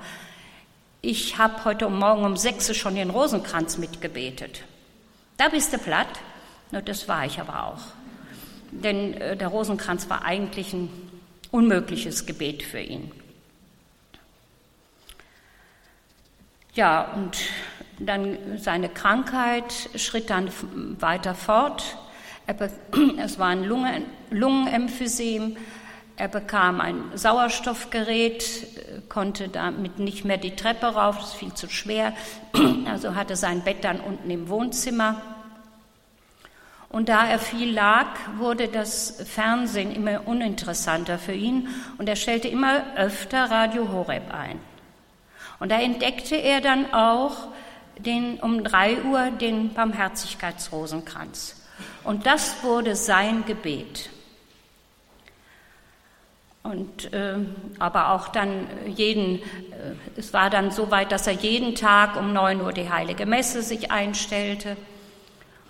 Ich 1.01 1.37
habe 1.37 1.65
heute 1.65 1.89
Morgen 1.89 2.23
um 2.23 2.37
6 2.37 2.69
Uhr 2.69 2.75
schon 2.75 2.95
den 2.95 3.09
Rosenkranz 3.09 3.77
mitgebetet. 3.77 4.63
Da 5.37 5.49
bist 5.49 5.73
du 5.73 5.77
platt? 5.77 6.07
Na, 6.71 6.81
das 6.81 7.07
war 7.09 7.25
ich 7.25 7.39
aber 7.39 7.65
auch. 7.65 7.81
Denn 8.71 9.13
äh, 9.15 9.35
der 9.35 9.49
Rosenkranz 9.49 10.09
war 10.09 10.23
eigentlich 10.23 10.71
ein 10.73 10.89
unmögliches 11.51 12.25
Gebet 12.25 12.63
für 12.63 12.79
ihn. 12.79 13.11
Ja, 16.73 17.03
und 17.15 17.37
dann 17.99 18.37
seine 18.57 18.89
Krankheit 18.89 19.89
schritt 19.95 20.29
dann 20.29 20.49
weiter 20.99 21.35
fort. 21.35 21.97
Es 23.17 23.39
war 23.39 23.47
ein 23.47 23.63
Lungen, 23.63 24.03
Lungenemphysem. 24.29 25.57
Er 26.17 26.27
bekam 26.27 26.79
ein 26.79 27.03
Sauerstoffgerät, 27.15 29.09
konnte 29.09 29.49
damit 29.49 29.99
nicht 29.99 30.23
mehr 30.23 30.37
die 30.37 30.55
Treppe 30.55 30.87
rauf, 30.87 31.17
das 31.17 31.29
ist 31.29 31.35
viel 31.35 31.53
zu 31.53 31.69
schwer. 31.69 32.13
Also 32.85 33.15
hatte 33.15 33.35
sein 33.35 33.61
Bett 33.61 33.83
dann 33.83 33.99
unten 33.99 34.29
im 34.29 34.47
Wohnzimmer. 34.47 35.21
Und 36.89 37.09
da 37.09 37.27
er 37.27 37.39
viel 37.39 37.73
lag, 37.73 38.07
wurde 38.37 38.69
das 38.69 39.21
Fernsehen 39.25 39.93
immer 39.93 40.27
uninteressanter 40.27 41.17
für 41.17 41.33
ihn 41.33 41.67
und 41.97 42.07
er 42.07 42.15
stellte 42.15 42.47
immer 42.47 42.83
öfter 42.95 43.51
Radio 43.51 43.91
Horeb 43.91 44.33
ein. 44.33 44.59
Und 45.59 45.71
da 45.71 45.79
entdeckte 45.81 46.35
er 46.35 46.61
dann 46.61 46.93
auch 46.93 47.49
den, 47.99 48.39
um 48.39 48.63
drei 48.63 49.01
Uhr 49.03 49.31
den 49.31 49.73
Barmherzigkeitsrosenkranz. 49.73 51.61
Und 52.03 52.25
das 52.25 52.63
wurde 52.63 52.95
sein 52.95 53.45
Gebet. 53.45 54.09
Und 56.63 57.13
äh, 57.13 57.35
aber 57.77 58.11
auch 58.11 58.29
dann 58.29 58.67
jeden, 58.87 59.35
äh, 59.35 59.93
es 60.17 60.33
war 60.33 60.49
dann 60.49 60.71
so 60.71 60.89
weit, 60.89 61.11
dass 61.11 61.27
er 61.27 61.33
jeden 61.33 61.75
Tag 61.75 62.15
um 62.15 62.33
neun 62.33 62.59
Uhr 62.61 62.73
die 62.73 62.89
heilige 62.89 63.27
Messe 63.27 63.61
sich 63.61 63.91
einstellte. 63.91 64.75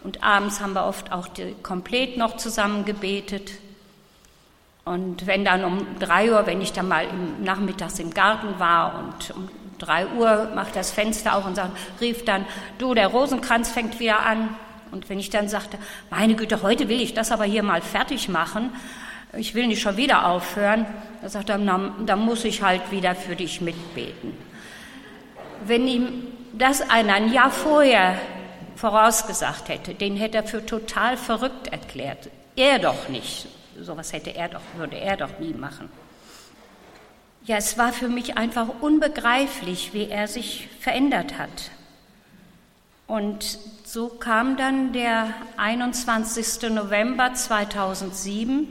Und 0.05 0.23
abends 0.23 0.61
haben 0.61 0.73
wir 0.73 0.85
oft 0.85 1.11
auch 1.11 1.27
die, 1.27 1.53
komplett 1.63 2.15
noch 2.15 2.38
zusammen 2.38 2.85
gebetet. 2.85 3.51
Und 4.85 5.27
wenn 5.27 5.43
dann 5.43 5.65
um 5.65 5.99
drei 5.99 6.31
Uhr, 6.31 6.45
wenn 6.45 6.61
ich 6.61 6.71
dann 6.71 6.88
mal 6.88 7.05
im, 7.05 7.43
nachmittags 7.43 7.99
im 7.99 8.13
Garten 8.13 8.59
war 8.59 8.99
und 8.99 9.35
um 9.35 9.49
drei 9.79 10.07
Uhr 10.07 10.51
macht 10.55 10.75
das 10.75 10.91
Fenster 10.91 11.35
auf 11.35 11.45
und 11.45 11.55
sagt, 11.55 11.71
rief 12.01 12.25
dann, 12.25 12.45
du, 12.77 12.93
der 12.93 13.07
Rosenkranz 13.07 13.69
fängt 13.69 13.99
wieder 13.99 14.25
an. 14.25 14.55
Und 14.91 15.09
wenn 15.09 15.19
ich 15.19 15.29
dann 15.29 15.49
sagte, 15.49 15.77
meine 16.09 16.35
Güte, 16.35 16.61
heute 16.61 16.89
will 16.89 17.01
ich 17.01 17.13
das 17.13 17.31
aber 17.31 17.43
hier 17.43 17.63
mal 17.63 17.81
fertig 17.81 18.29
machen, 18.29 18.71
ich 19.38 19.53
will 19.53 19.67
nicht 19.67 19.81
schon 19.81 19.97
wieder 19.97 20.27
aufhören. 20.27 20.85
Da 21.21 21.29
sagt 21.29 21.49
er, 21.49 21.57
dann 21.57 22.19
muss 22.19 22.45
ich 22.45 22.61
halt 22.61 22.91
wieder 22.91 23.15
für 23.15 23.35
dich 23.35 23.59
mitbeten. 23.61 24.33
Wenn 25.65 25.88
ihm 25.88 26.27
das 26.53 26.89
einer 26.89 27.15
ein 27.15 27.33
Jahr 27.33 27.51
vorher 27.51 28.15
vorausgesagt 28.75 29.69
hätte, 29.69 29.93
den 29.93 30.15
hätte 30.15 30.38
er 30.38 30.43
für 30.43 30.65
total 30.65 31.17
verrückt 31.17 31.67
erklärt. 31.67 32.29
Er 32.55 32.79
doch 32.79 33.09
nicht. 33.09 33.47
Sowas 33.81 34.13
hätte 34.13 34.33
er 34.35 34.47
doch, 34.47 34.61
würde 34.77 34.97
er 34.97 35.17
doch 35.17 35.39
nie 35.39 35.53
machen. 35.53 35.89
Ja, 37.45 37.58
es 37.58 37.77
war 37.77 37.93
für 37.93 38.10
mich 38.10 38.38
einfach 38.38 38.81
unbegreiflich, 38.81 39.93
wie 39.93 40.10
er 40.10 40.27
sich 40.27 40.67
verändert 40.79 41.38
hat. 41.38 41.69
Und 43.05 43.60
so 43.84 44.10
kam 44.10 44.58
dann 44.58 44.93
der 44.93 45.31
21. 45.55 46.71
November 46.71 47.36
2007, 47.36 48.67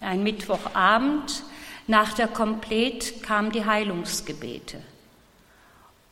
ein 0.00 0.22
Mittwochabend, 0.22 1.42
nach 1.88 2.12
der 2.12 2.28
Komplet 2.28 3.24
kamen 3.24 3.50
die 3.50 3.64
Heilungsgebete. 3.64 4.80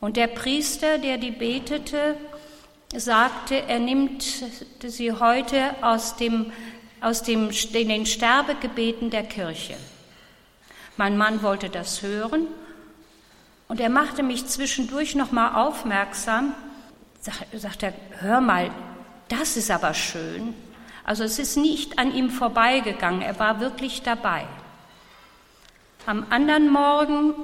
Und 0.00 0.16
der 0.16 0.26
Priester, 0.26 0.98
der 0.98 1.18
die 1.18 1.30
betete, 1.30 2.16
sagte, 2.92 3.62
er 3.68 3.78
nimmt 3.78 4.24
sie 4.84 5.12
heute 5.12 5.76
aus, 5.80 6.16
dem, 6.16 6.50
aus 7.00 7.22
dem, 7.22 7.50
den 7.72 8.04
Sterbegebeten 8.04 9.10
der 9.10 9.22
Kirche. 9.22 9.76
Mein 10.96 11.16
Mann 11.16 11.42
wollte 11.42 11.68
das 11.68 12.02
hören 12.02 12.46
und 13.68 13.80
er 13.80 13.88
machte 13.90 14.22
mich 14.22 14.46
zwischendurch 14.46 15.14
nochmal 15.14 15.54
aufmerksam, 15.54 16.54
sagt 17.52 17.82
er, 17.82 17.92
hör 18.20 18.40
mal, 18.40 18.70
das 19.28 19.56
ist 19.56 19.70
aber 19.70 19.94
schön. 19.94 20.54
Also 21.02 21.24
es 21.24 21.38
ist 21.38 21.56
nicht 21.56 21.98
an 21.98 22.14
ihm 22.14 22.30
vorbeigegangen, 22.30 23.22
er 23.22 23.38
war 23.38 23.60
wirklich 23.60 24.02
dabei. 24.02 24.46
Am 26.06 26.26
anderen 26.30 26.70
Morgen 26.70 27.34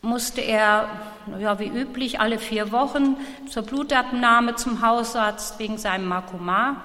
musste 0.00 0.40
er, 0.40 0.88
ja, 1.38 1.58
wie 1.58 1.68
üblich, 1.68 2.20
alle 2.20 2.38
vier 2.38 2.72
Wochen 2.72 3.16
zur 3.48 3.64
Blutabnahme 3.64 4.54
zum 4.54 4.80
Hausarzt 4.80 5.58
wegen 5.58 5.76
seinem 5.76 6.08
Makoma. 6.08 6.76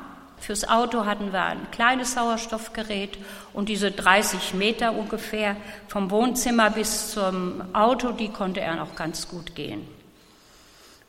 Fürs 0.45 0.69
Auto 0.69 1.05
hatten 1.07 1.33
wir 1.33 1.43
ein 1.43 1.71
kleines 1.71 2.13
Sauerstoffgerät 2.13 3.17
und 3.53 3.67
diese 3.67 3.89
30 3.89 4.53
Meter 4.53 4.93
ungefähr 4.93 5.55
vom 5.87 6.11
Wohnzimmer 6.11 6.69
bis 6.69 7.09
zum 7.09 7.63
Auto, 7.73 8.11
die 8.11 8.29
konnte 8.29 8.61
er 8.61 8.75
noch 8.75 8.95
ganz 8.95 9.27
gut 9.27 9.55
gehen. 9.55 9.87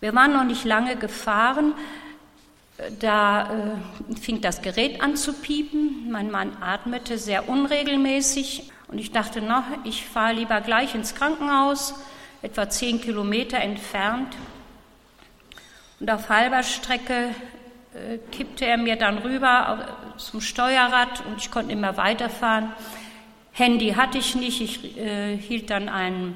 Wir 0.01 0.15
waren 0.15 0.33
noch 0.33 0.45
nicht 0.45 0.65
lange 0.65 0.97
gefahren, 0.97 1.75
da 2.99 3.77
äh, 4.11 4.17
fing 4.19 4.41
das 4.41 4.63
Gerät 4.63 5.03
an 5.03 5.17
zu 5.17 5.35
piepen. 5.35 6.11
Mein 6.11 6.31
Mann 6.31 6.57
atmete 6.63 7.19
sehr 7.19 7.47
unregelmäßig 7.47 8.73
und 8.89 8.99
ich 8.99 9.13
dachte, 9.13 9.43
na, 9.43 9.65
ich 9.85 10.07
fahre 10.07 10.33
lieber 10.33 10.63
gleich 10.63 10.95
ins 10.95 11.15
Krankenhaus, 11.15 11.93
etwa 12.41 12.71
zehn 12.71 13.03
Kilometer 13.03 13.59
entfernt. 13.59 14.35
Und 16.01 16.11
auf 16.11 16.31
halber 16.31 16.63
Strecke 16.63 17.35
kippte 18.33 18.67
er 18.67 18.77
mir 18.77 18.97
dann 18.97 19.19
rüber 19.19 19.97
zum 20.17 20.41
Steuerrad 20.41 21.25
und 21.27 21.39
ich 21.39 21.51
konnte 21.51 21.73
immer 21.73 21.97
weiterfahren. 21.97 22.73
Handy 23.53 23.93
hatte 23.93 24.19
ich 24.19 24.35
nicht, 24.35 24.61
ich 24.61 24.99
äh, 24.99 25.37
hielt 25.37 25.71
dann 25.71 25.89
ein 25.89 26.35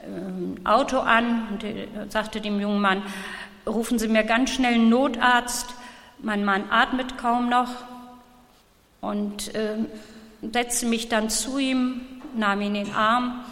äh, 0.00 0.68
Auto 0.68 0.98
an 0.98 1.46
und 1.50 1.64
äh, 1.64 1.86
sagte 2.08 2.40
dem 2.40 2.60
jungen 2.60 2.80
Mann, 2.80 3.02
rufen 3.66 3.98
Sie 3.98 4.08
mir 4.08 4.24
ganz 4.24 4.50
schnell 4.50 4.74
einen 4.74 4.88
Notarzt. 4.88 5.74
Mein 6.20 6.44
Mann 6.44 6.64
atmet 6.70 7.16
kaum 7.16 7.48
noch 7.48 7.70
und 9.00 9.54
äh, 9.54 9.76
setzte 10.52 10.86
mich 10.86 11.08
dann 11.08 11.30
zu 11.30 11.58
ihm, 11.58 12.00
nahm 12.34 12.60
ihn 12.60 12.74
in 12.74 12.86
den 12.86 12.94
Arm 12.94 13.44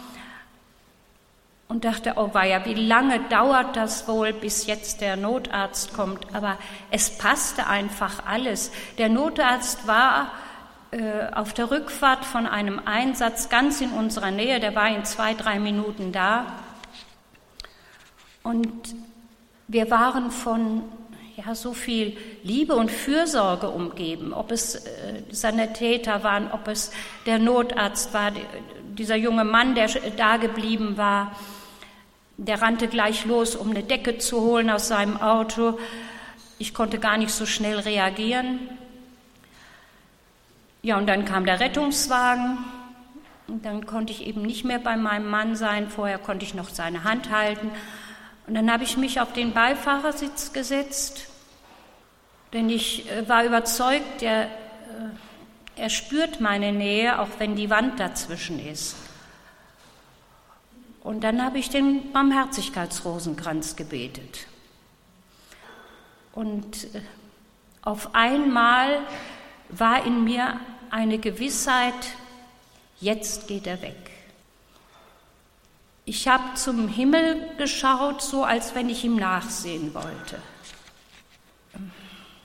und 1.69 1.83
dachte, 1.83 2.13
oh 2.15 2.33
weia, 2.33 2.65
wie 2.65 2.73
lange 2.73 3.19
dauert 3.29 3.75
das 3.75 4.07
wohl, 4.07 4.33
bis 4.33 4.67
jetzt 4.67 5.01
der 5.01 5.17
Notarzt 5.17 5.93
kommt? 5.93 6.33
Aber 6.33 6.57
es 6.91 7.17
passte 7.17 7.67
einfach 7.67 8.25
alles. 8.25 8.71
Der 8.97 9.09
Notarzt 9.09 9.85
war 9.85 10.31
äh, 10.91 11.33
auf 11.33 11.53
der 11.53 11.69
Rückfahrt 11.69 12.23
von 12.23 12.45
einem 12.45 12.79
Einsatz 12.85 13.49
ganz 13.49 13.81
in 13.81 13.91
unserer 13.91 14.31
Nähe, 14.31 14.59
der 14.61 14.75
war 14.75 14.87
in 14.87 15.03
zwei, 15.03 15.33
drei 15.33 15.59
Minuten 15.59 16.13
da. 16.13 16.45
Und 18.43 18.95
wir 19.67 19.91
waren 19.91 20.31
von 20.31 20.83
ja, 21.35 21.53
so 21.53 21.73
viel 21.73 22.15
Liebe 22.43 22.75
und 22.75 22.89
Fürsorge 22.89 23.69
umgeben, 23.69 24.33
ob 24.33 24.51
es 24.51 24.75
äh, 24.75 25.23
Sanitäter 25.29 26.23
waren, 26.23 26.49
ob 26.51 26.69
es 26.69 26.91
der 27.25 27.37
Notarzt 27.37 28.13
war, 28.13 28.31
dieser 28.97 29.17
junge 29.17 29.43
Mann, 29.43 29.75
der 29.75 29.89
da 30.15 30.37
geblieben 30.37 30.95
war, 30.95 31.33
der 32.37 32.61
rannte 32.61 32.87
gleich 32.87 33.25
los, 33.25 33.55
um 33.55 33.71
eine 33.71 33.83
Decke 33.83 34.19
zu 34.19 34.41
holen 34.41 34.69
aus 34.69 34.87
seinem 34.87 35.17
Auto. 35.17 35.79
Ich 36.59 36.73
konnte 36.73 36.99
gar 36.99 37.17
nicht 37.17 37.31
so 37.31 37.45
schnell 37.45 37.79
reagieren. 37.79 38.59
Ja, 40.83 40.97
und 40.97 41.07
dann 41.07 41.25
kam 41.25 41.45
der 41.45 41.59
Rettungswagen. 41.59 42.59
Und 43.47 43.65
dann 43.65 43.85
konnte 43.85 44.13
ich 44.13 44.25
eben 44.25 44.41
nicht 44.41 44.65
mehr 44.65 44.79
bei 44.79 44.97
meinem 44.97 45.29
Mann 45.29 45.55
sein. 45.55 45.89
Vorher 45.89 46.19
konnte 46.19 46.45
ich 46.45 46.53
noch 46.53 46.69
seine 46.69 47.03
Hand 47.03 47.31
halten. 47.31 47.71
Und 48.47 48.53
dann 48.53 48.71
habe 48.71 48.83
ich 48.83 48.95
mich 48.95 49.19
auf 49.19 49.33
den 49.33 49.51
Beifahrersitz 49.51 50.53
gesetzt, 50.53 51.27
denn 52.53 52.69
ich 52.69 53.11
äh, 53.11 53.27
war 53.27 53.43
überzeugt, 53.43 54.21
er, 54.21 54.43
äh, 54.43 54.47
er 55.75 55.89
spürt 55.89 56.39
meine 56.39 56.71
Nähe, 56.71 57.19
auch 57.19 57.27
wenn 57.39 57.57
die 57.57 57.69
Wand 57.69 57.99
dazwischen 57.99 58.65
ist. 58.65 58.95
Und 61.03 61.23
dann 61.23 61.43
habe 61.43 61.59
ich 61.59 61.69
den 61.69 62.11
Barmherzigkeitsrosenkranz 62.11 63.75
gebetet. 63.75 64.47
Und 66.33 66.93
äh, 66.93 67.01
auf 67.81 68.13
einmal 68.13 68.99
war 69.69 70.05
in 70.05 70.23
mir 70.23 70.59
eine 70.89 71.17
Gewissheit, 71.17 71.93
jetzt 72.99 73.47
geht 73.47 73.67
er 73.67 73.81
weg. 73.81 74.11
Ich 76.05 76.27
habe 76.27 76.53
zum 76.55 76.87
Himmel 76.87 77.49
geschaut, 77.57 78.21
so 78.21 78.43
als 78.43 78.75
wenn 78.75 78.89
ich 78.89 79.03
ihm 79.03 79.15
nachsehen 79.15 79.93
wollte. 79.93 80.41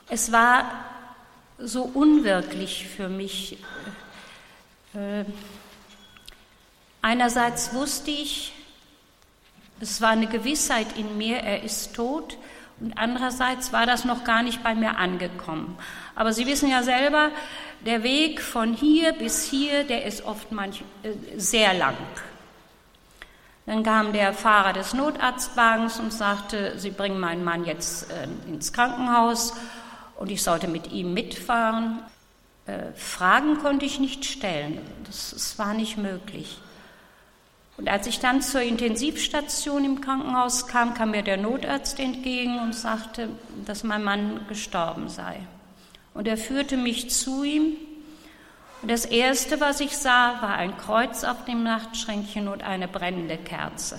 Es 0.09 0.33
war 0.33 0.85
so 1.59 1.83
unwirklich 1.83 2.89
für 2.89 3.09
mich. 3.09 3.59
Äh, 4.95 5.25
einerseits 7.03 7.75
wusste 7.75 8.11
ich, 8.11 8.55
es 9.81 10.01
war 10.01 10.11
eine 10.11 10.29
Gewissheit 10.29 10.97
in 10.97 11.19
mir, 11.19 11.39
er 11.39 11.63
ist 11.63 11.95
tot, 11.95 12.39
und 12.81 12.97
andererseits 12.97 13.73
war 13.73 13.87
das 13.87 14.05
noch 14.05 14.25
gar 14.25 14.43
nicht 14.43 14.63
bei 14.63 14.75
mir 14.75 14.97
angekommen. 14.97 15.79
Aber 16.15 16.33
Sie 16.33 16.47
wissen 16.47 16.69
ja 16.69 16.83
selber, 16.83 17.31
der 17.85 18.03
Weg 18.03 18.41
von 18.41 18.75
hier 18.75 19.13
bis 19.13 19.45
hier, 19.45 19.85
der 19.85 20.05
ist 20.05 20.25
oft 20.25 20.51
manch, 20.53 20.83
äh, 21.03 21.11
sehr 21.37 21.75
lang. 21.75 21.97
Dann 23.67 23.85
kam 23.85 24.13
der 24.13 24.33
Fahrer 24.33 24.73
des 24.73 24.95
Notarztwagens 24.95 26.01
und 26.01 26.13
sagte, 26.13 26.79
Sie 26.79 26.91
bringen 26.91 27.21
meinen 27.21 27.45
Mann 27.45 27.65
jetzt 27.65 28.11
äh, 28.11 28.27
ins 28.49 28.73
Krankenhaus 28.73 29.55
und 30.17 30.31
ich 30.31 30.43
sollte 30.43 30.67
mit 30.67 30.91
ihm 30.91 31.15
mitfahren. 31.15 32.01
Äh, 32.67 32.93
Fragen 32.97 33.59
konnte 33.59 33.85
ich 33.85 34.01
nicht 34.01 34.25
stellen, 34.25 34.81
das, 35.05 35.31
das 35.31 35.59
war 35.59 35.75
nicht 35.75 35.99
möglich. 35.99 36.59
Und 37.77 37.89
als 37.89 38.07
ich 38.07 38.21
dann 38.21 38.43
zur 38.43 38.63
Intensivstation 38.63 39.85
im 39.85 40.01
Krankenhaus 40.01 40.67
kam, 40.67 40.95
kam 40.95 41.13
mir 41.13 41.23
der 41.23 41.37
Notarzt 41.37 41.99
entgegen 41.99 42.59
und 42.59 42.75
sagte, 42.75 43.29
dass 43.65 43.83
mein 43.83 44.05
Mann 44.05 44.47
gestorben 44.49 45.09
sei. 45.09 45.41
Und 46.15 46.29
er 46.29 46.37
führte 46.37 46.77
mich 46.77 47.11
zu 47.11 47.43
ihm 47.43 47.77
und 48.83 48.91
das 48.91 49.05
Erste, 49.05 49.61
was 49.61 49.79
ich 49.79 49.97
sah, 49.97 50.43
war 50.43 50.57
ein 50.57 50.77
Kreuz 50.77 51.23
auf 51.23 51.45
dem 51.45 51.63
Nachtschränkchen 51.63 52.49
und 52.49 52.65
eine 52.65 52.89
brennende 52.89 53.39
Kerze. 53.39 53.97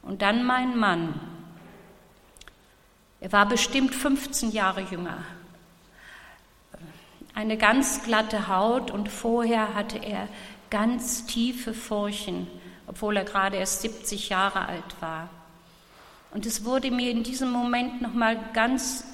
Und 0.00 0.22
dann 0.22 0.44
mein 0.44 0.78
Mann. 0.78 1.20
Er 3.20 3.32
war 3.32 3.46
bestimmt 3.46 3.94
15 3.94 4.50
Jahre 4.52 4.80
jünger. 4.80 5.18
Eine 7.34 7.58
ganz 7.58 8.02
glatte 8.02 8.48
Haut 8.48 8.90
und 8.90 9.10
vorher 9.10 9.74
hatte 9.74 9.98
er 9.98 10.26
ganz 10.70 11.26
tiefe 11.26 11.74
Furchen, 11.74 12.46
obwohl 12.86 13.16
er 13.16 13.24
gerade 13.24 13.56
erst 13.56 13.82
70 13.82 14.28
Jahre 14.28 14.66
alt 14.66 15.00
war. 15.00 15.28
Und 16.32 16.46
es 16.46 16.64
wurde 16.64 16.90
mir 16.90 17.10
in 17.10 17.22
diesem 17.22 17.50
Moment 17.50 18.02
nochmal 18.02 18.38
ganz 18.52 19.04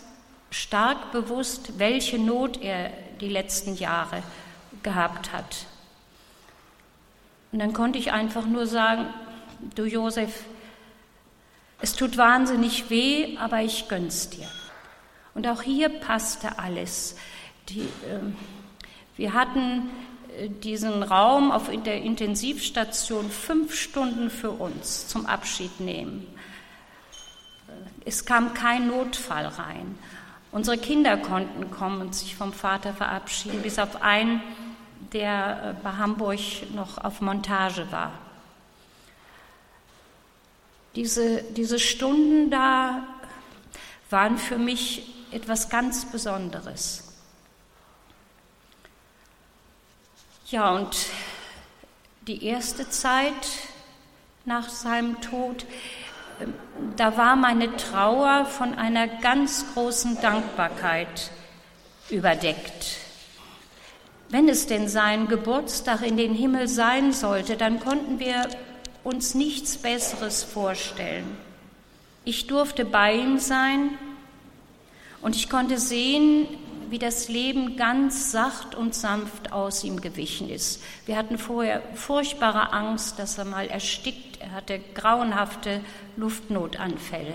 stark 0.50 1.12
bewusst, 1.12 1.78
welche 1.78 2.18
Not 2.18 2.60
er 2.60 2.90
die 3.20 3.28
letzten 3.28 3.76
Jahre 3.76 4.22
gehabt 4.82 5.32
hat. 5.32 5.66
Und 7.52 7.58
dann 7.58 7.72
konnte 7.72 7.98
ich 7.98 8.12
einfach 8.12 8.46
nur 8.46 8.66
sagen, 8.66 9.06
du 9.74 9.84
Josef, 9.84 10.44
es 11.80 11.94
tut 11.94 12.16
wahnsinnig 12.16 12.90
weh, 12.90 13.36
aber 13.38 13.60
ich 13.62 13.88
gönn's 13.88 14.30
dir. 14.30 14.48
Und 15.34 15.46
auch 15.46 15.62
hier 15.62 15.88
passte 15.88 16.58
alles. 16.58 17.16
Die, 17.68 17.80
äh, 17.80 18.20
Wir 19.16 19.34
hatten 19.34 19.90
diesen 20.62 21.02
Raum 21.02 21.50
auf 21.50 21.70
der 21.70 22.02
Intensivstation 22.02 23.30
fünf 23.30 23.74
Stunden 23.74 24.30
für 24.30 24.50
uns 24.50 25.08
zum 25.08 25.26
Abschied 25.26 25.80
nehmen. 25.80 26.26
Es 28.04 28.24
kam 28.24 28.54
kein 28.54 28.88
Notfall 28.88 29.46
rein. 29.46 29.98
Unsere 30.50 30.76
Kinder 30.76 31.16
konnten 31.16 31.70
kommen 31.70 32.00
und 32.00 32.14
sich 32.14 32.34
vom 32.34 32.52
Vater 32.52 32.92
verabschieden, 32.92 33.62
bis 33.62 33.78
auf 33.78 34.02
einen, 34.02 34.42
der 35.12 35.76
äh, 35.78 35.82
bei 35.82 35.92
Hamburg 35.92 36.38
noch 36.74 36.98
auf 36.98 37.20
Montage 37.20 37.90
war. 37.90 38.12
Diese, 40.94 41.42
diese 41.42 41.78
Stunden 41.78 42.50
da 42.50 43.02
waren 44.10 44.36
für 44.36 44.58
mich 44.58 45.14
etwas 45.30 45.70
ganz 45.70 46.04
Besonderes. 46.04 47.11
Ja, 50.52 50.72
und 50.72 50.94
die 52.26 52.44
erste 52.44 52.86
Zeit 52.90 53.32
nach 54.44 54.68
seinem 54.68 55.18
Tod, 55.22 55.64
ähm, 56.42 56.52
da 56.94 57.16
war 57.16 57.36
meine 57.36 57.74
Trauer 57.78 58.44
von 58.44 58.74
einer 58.74 59.08
ganz 59.08 59.64
großen 59.72 60.20
Dankbarkeit 60.20 61.30
überdeckt. 62.10 62.98
Wenn 64.28 64.46
es 64.46 64.66
denn 64.66 64.88
sein 64.88 65.26
Geburtstag 65.26 66.02
in 66.02 66.18
den 66.18 66.34
Himmel 66.34 66.68
sein 66.68 67.14
sollte, 67.14 67.56
dann 67.56 67.80
konnten 67.80 68.18
wir 68.18 68.46
uns 69.04 69.34
nichts 69.34 69.78
Besseres 69.78 70.44
vorstellen. 70.44 71.34
Ich 72.26 72.46
durfte 72.46 72.84
bei 72.84 73.14
ihm 73.14 73.38
sein 73.38 73.96
und 75.22 75.34
ich 75.34 75.48
konnte 75.48 75.78
sehen, 75.78 76.46
wie 76.92 76.98
das 76.98 77.30
Leben 77.30 77.76
ganz 77.76 78.32
sacht 78.32 78.74
und 78.74 78.94
sanft 78.94 79.50
aus 79.50 79.82
ihm 79.82 80.02
gewichen 80.02 80.50
ist. 80.50 80.82
Wir 81.06 81.16
hatten 81.16 81.38
vorher 81.38 81.80
furchtbare 81.94 82.74
Angst, 82.74 83.18
dass 83.18 83.38
er 83.38 83.46
mal 83.46 83.66
erstickt. 83.66 84.42
Er 84.42 84.52
hatte 84.52 84.78
grauenhafte 84.92 85.80
Luftnotanfälle. 86.18 87.32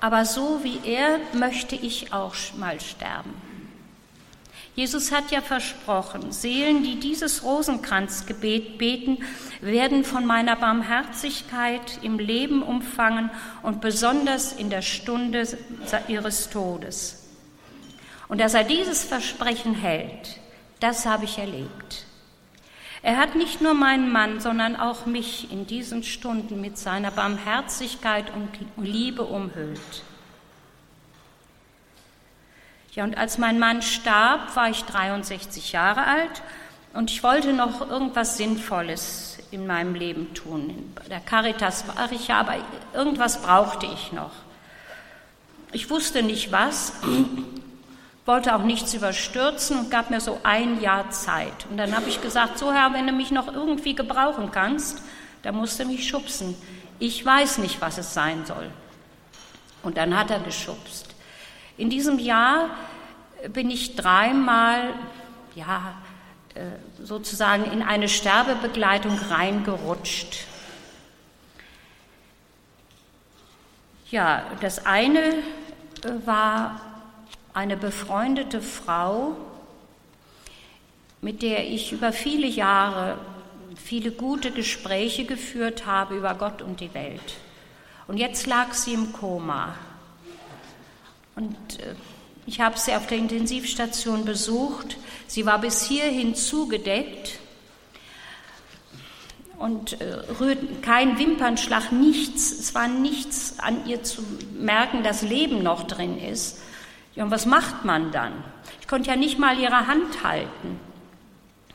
Aber 0.00 0.24
so 0.24 0.60
wie 0.62 0.80
er 0.84 1.18
möchte 1.34 1.76
ich 1.76 2.14
auch 2.14 2.34
mal 2.56 2.80
sterben. 2.80 3.34
Jesus 4.74 5.12
hat 5.12 5.30
ja 5.30 5.42
versprochen, 5.42 6.32
Seelen, 6.32 6.82
die 6.82 6.98
dieses 6.98 7.44
Rosenkranzgebet 7.44 8.78
beten, 8.78 9.18
werden 9.60 10.04
von 10.04 10.24
meiner 10.24 10.56
Barmherzigkeit 10.56 11.98
im 12.00 12.18
Leben 12.18 12.62
umfangen 12.62 13.28
und 13.62 13.82
besonders 13.82 14.54
in 14.54 14.70
der 14.70 14.80
Stunde 14.80 15.46
ihres 16.08 16.48
Todes. 16.48 17.19
Und 18.30 18.40
dass 18.40 18.54
er 18.54 18.62
dieses 18.62 19.02
Versprechen 19.02 19.74
hält, 19.74 20.38
das 20.78 21.04
habe 21.04 21.24
ich 21.24 21.38
erlebt. 21.38 22.06
Er 23.02 23.16
hat 23.16 23.34
nicht 23.34 23.60
nur 23.60 23.74
meinen 23.74 24.12
Mann, 24.12 24.38
sondern 24.38 24.76
auch 24.76 25.04
mich 25.04 25.50
in 25.50 25.66
diesen 25.66 26.04
Stunden 26.04 26.60
mit 26.60 26.78
seiner 26.78 27.10
Barmherzigkeit 27.10 28.26
und 28.32 28.48
Liebe 28.76 29.24
umhüllt. 29.24 30.04
Ja, 32.92 33.02
und 33.02 33.18
als 33.18 33.36
mein 33.36 33.58
Mann 33.58 33.82
starb, 33.82 34.54
war 34.54 34.70
ich 34.70 34.84
63 34.84 35.72
Jahre 35.72 36.04
alt 36.04 36.42
und 36.92 37.10
ich 37.10 37.24
wollte 37.24 37.52
noch 37.52 37.88
irgendwas 37.90 38.36
Sinnvolles 38.36 39.38
in 39.50 39.66
meinem 39.66 39.96
Leben 39.96 40.34
tun. 40.34 40.92
Bei 40.94 41.08
der 41.08 41.20
Caritas 41.20 41.84
war 41.88 42.12
ich 42.12 42.28
ja, 42.28 42.38
aber 42.38 42.54
irgendwas 42.94 43.42
brauchte 43.42 43.86
ich 43.86 44.12
noch. 44.12 44.32
Ich 45.72 45.90
wusste 45.90 46.22
nicht 46.22 46.52
was, 46.52 46.92
wollte 48.30 48.54
auch 48.54 48.62
nichts 48.62 48.94
überstürzen 48.94 49.76
und 49.76 49.90
gab 49.90 50.08
mir 50.08 50.20
so 50.20 50.38
ein 50.44 50.80
Jahr 50.80 51.10
Zeit. 51.10 51.66
Und 51.68 51.78
dann 51.78 51.96
habe 51.96 52.08
ich 52.08 52.22
gesagt, 52.22 52.58
so 52.58 52.72
Herr, 52.72 52.92
wenn 52.94 53.04
du 53.04 53.12
mich 53.12 53.32
noch 53.32 53.52
irgendwie 53.52 53.96
gebrauchen 53.96 54.52
kannst, 54.52 55.02
dann 55.42 55.56
musst 55.56 55.80
du 55.80 55.84
mich 55.84 56.06
schubsen. 56.06 56.54
Ich 57.00 57.26
weiß 57.26 57.58
nicht, 57.58 57.80
was 57.80 57.98
es 57.98 58.14
sein 58.14 58.46
soll. 58.46 58.70
Und 59.82 59.96
dann 59.96 60.16
hat 60.16 60.30
er 60.30 60.38
geschubst. 60.38 61.12
In 61.76 61.90
diesem 61.90 62.20
Jahr 62.20 62.70
bin 63.52 63.68
ich 63.68 63.96
dreimal, 63.96 64.94
ja, 65.56 65.94
äh, 66.54 66.60
sozusagen 67.02 67.64
in 67.64 67.82
eine 67.82 68.08
Sterbebegleitung 68.08 69.18
reingerutscht. 69.28 70.44
Ja, 74.08 74.44
das 74.60 74.86
eine 74.86 75.18
äh, 75.18 76.26
war 76.26 76.89
eine 77.52 77.76
befreundete 77.76 78.60
Frau, 78.60 79.36
mit 81.20 81.42
der 81.42 81.68
ich 81.68 81.92
über 81.92 82.12
viele 82.12 82.46
Jahre 82.46 83.18
viele 83.76 84.10
gute 84.10 84.50
Gespräche 84.50 85.24
geführt 85.24 85.86
habe 85.86 86.16
über 86.16 86.34
Gott 86.34 86.62
und 86.62 86.80
die 86.80 86.92
Welt. 86.94 87.34
Und 88.06 88.16
jetzt 88.16 88.46
lag 88.46 88.72
sie 88.72 88.94
im 88.94 89.12
Koma. 89.12 89.74
Und 91.36 91.56
äh, 91.80 91.94
ich 92.46 92.60
habe 92.60 92.78
sie 92.78 92.94
auf 92.94 93.06
der 93.06 93.18
Intensivstation 93.18 94.24
besucht. 94.24 94.96
Sie 95.26 95.46
war 95.46 95.60
bis 95.60 95.86
hierhin 95.86 96.34
zugedeckt 96.34 97.38
und 99.58 100.00
äh, 100.00 100.14
rührten 100.40 100.82
kein 100.82 101.18
Wimpernschlag, 101.18 101.92
nichts. 101.92 102.50
Es 102.50 102.74
war 102.74 102.88
nichts 102.88 103.58
an 103.58 103.86
ihr 103.86 104.02
zu 104.02 104.22
merken, 104.58 105.02
dass 105.02 105.22
Leben 105.22 105.62
noch 105.62 105.86
drin 105.86 106.18
ist. 106.18 106.60
Ja, 107.14 107.24
und 107.24 107.30
was 107.30 107.46
macht 107.46 107.84
man 107.84 108.12
dann? 108.12 108.32
Ich 108.80 108.88
konnte 108.88 109.10
ja 109.10 109.16
nicht 109.16 109.38
mal 109.38 109.58
ihre 109.58 109.86
Hand 109.86 110.22
halten. 110.22 110.78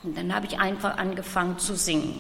Und 0.03 0.17
dann 0.17 0.33
habe 0.33 0.45
ich 0.45 0.59
einfach 0.59 0.97
angefangen 0.97 1.57
zu 1.57 1.75
singen. 1.75 2.19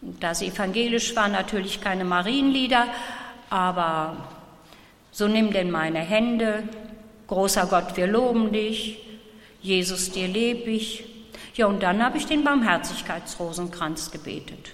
Und 0.00 0.22
da 0.22 0.34
sie 0.34 0.46
evangelisch 0.46 1.16
war, 1.16 1.28
natürlich 1.28 1.80
keine 1.80 2.04
Marienlieder, 2.04 2.86
aber 3.50 4.16
so 5.10 5.26
nimm 5.28 5.52
denn 5.52 5.70
meine 5.70 5.98
Hände, 5.98 6.62
großer 7.26 7.66
Gott, 7.66 7.96
wir 7.96 8.06
loben 8.06 8.52
dich, 8.52 8.98
Jesus, 9.60 10.12
dir 10.12 10.28
leb 10.28 10.66
ich. 10.66 11.04
Ja, 11.54 11.66
und 11.66 11.82
dann 11.82 12.02
habe 12.02 12.18
ich 12.18 12.26
den 12.26 12.44
Barmherzigkeitsrosenkranz 12.44 14.10
gebetet. 14.10 14.72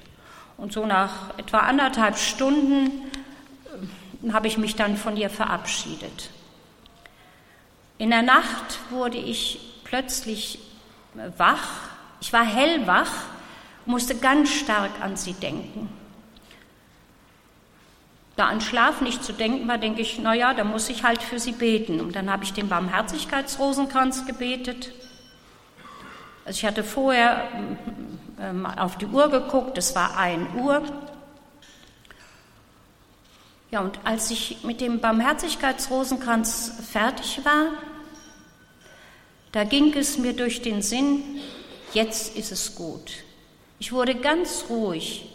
Und 0.58 0.72
so 0.72 0.84
nach 0.84 1.38
etwa 1.38 1.58
anderthalb 1.58 2.18
Stunden 2.18 3.10
äh, 4.26 4.32
habe 4.32 4.48
ich 4.48 4.58
mich 4.58 4.76
dann 4.76 4.96
von 4.96 5.16
ihr 5.16 5.30
verabschiedet. 5.30 6.30
In 8.02 8.10
der 8.10 8.22
Nacht 8.22 8.80
wurde 8.90 9.16
ich 9.16 9.60
plötzlich 9.84 10.58
wach. 11.36 11.68
Ich 12.20 12.32
war 12.32 12.44
hellwach, 12.44 13.12
musste 13.86 14.16
ganz 14.16 14.50
stark 14.50 14.90
an 15.00 15.14
sie 15.14 15.34
denken. 15.34 15.88
Da 18.34 18.46
an 18.48 18.60
Schlaf 18.60 19.02
nicht 19.02 19.22
zu 19.22 19.32
denken 19.32 19.68
war, 19.68 19.78
denke 19.78 20.02
ich, 20.02 20.18
naja, 20.18 20.52
da 20.52 20.64
muss 20.64 20.88
ich 20.88 21.04
halt 21.04 21.22
für 21.22 21.38
sie 21.38 21.52
beten. 21.52 22.00
Und 22.00 22.16
dann 22.16 22.28
habe 22.28 22.42
ich 22.42 22.52
den 22.52 22.68
Barmherzigkeitsrosenkranz 22.68 24.26
gebetet. 24.26 24.92
Also 26.44 26.58
ich 26.58 26.64
hatte 26.64 26.82
vorher 26.82 27.46
ähm, 28.40 28.66
auf 28.66 28.98
die 28.98 29.06
Uhr 29.06 29.30
geguckt, 29.30 29.78
es 29.78 29.94
war 29.94 30.18
1 30.18 30.56
Uhr. 30.56 30.82
Ja, 33.70 33.78
und 33.78 34.00
als 34.02 34.28
ich 34.32 34.64
mit 34.64 34.80
dem 34.80 34.98
Barmherzigkeitsrosenkranz 34.98 36.80
fertig 36.90 37.40
war, 37.44 37.68
da 39.52 39.64
ging 39.64 39.94
es 39.94 40.18
mir 40.18 40.32
durch 40.32 40.62
den 40.62 40.82
Sinn, 40.82 41.22
jetzt 41.92 42.36
ist 42.36 42.52
es 42.52 42.74
gut. 42.74 43.12
Ich 43.78 43.92
wurde 43.92 44.14
ganz 44.14 44.66
ruhig 44.68 45.28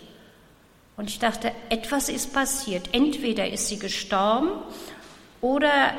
und 0.96 1.10
ich 1.10 1.20
dachte, 1.20 1.52
etwas 1.70 2.10
ist 2.10 2.34
passiert. 2.34 2.90
Entweder 2.94 3.50
ist 3.50 3.68
sie 3.68 3.78
gestorben 3.78 4.50
oder 5.42 5.94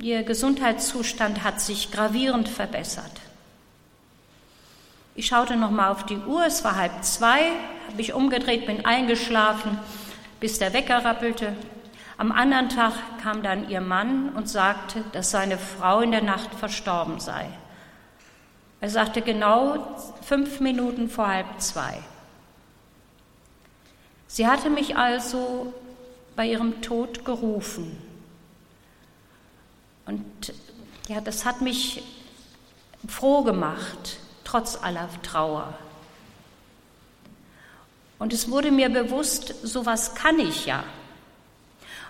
ihr 0.00 0.24
Gesundheitszustand 0.24 1.44
hat 1.44 1.60
sich 1.60 1.90
gravierend 1.92 2.48
verbessert. 2.48 3.12
Ich 5.14 5.26
schaute 5.26 5.56
noch 5.56 5.70
mal 5.70 5.90
auf 5.90 6.06
die 6.06 6.16
Uhr, 6.16 6.44
es 6.46 6.64
war 6.64 6.76
halb 6.76 7.04
zwei, 7.04 7.50
habe 7.90 8.00
ich 8.00 8.12
umgedreht, 8.12 8.66
bin 8.66 8.84
eingeschlafen, 8.84 9.78
bis 10.40 10.58
der 10.58 10.72
Wecker 10.72 11.04
rappelte. 11.04 11.54
Am 12.18 12.32
anderen 12.32 12.68
Tag 12.68 12.94
kam 13.22 13.44
dann 13.44 13.70
ihr 13.70 13.80
Mann 13.80 14.30
und 14.30 14.48
sagte, 14.48 15.04
dass 15.12 15.30
seine 15.30 15.56
Frau 15.56 16.00
in 16.00 16.10
der 16.10 16.22
Nacht 16.22 16.52
verstorben 16.52 17.20
sei. 17.20 17.48
Er 18.80 18.90
sagte 18.90 19.22
genau 19.22 19.96
fünf 20.22 20.58
Minuten 20.58 21.08
vor 21.08 21.28
halb 21.28 21.46
zwei. 21.60 22.02
Sie 24.26 24.48
hatte 24.48 24.68
mich 24.68 24.96
also 24.96 25.72
bei 26.34 26.46
ihrem 26.46 26.82
Tod 26.82 27.24
gerufen. 27.24 27.96
Und 30.04 30.52
ja, 31.06 31.20
das 31.20 31.44
hat 31.44 31.60
mich 31.60 32.02
froh 33.06 33.42
gemacht, 33.42 34.18
trotz 34.42 34.76
aller 34.82 35.08
Trauer. 35.22 35.72
Und 38.18 38.32
es 38.32 38.50
wurde 38.50 38.72
mir 38.72 38.88
bewusst, 38.88 39.54
sowas 39.62 40.16
kann 40.16 40.40
ich 40.40 40.66
ja. 40.66 40.82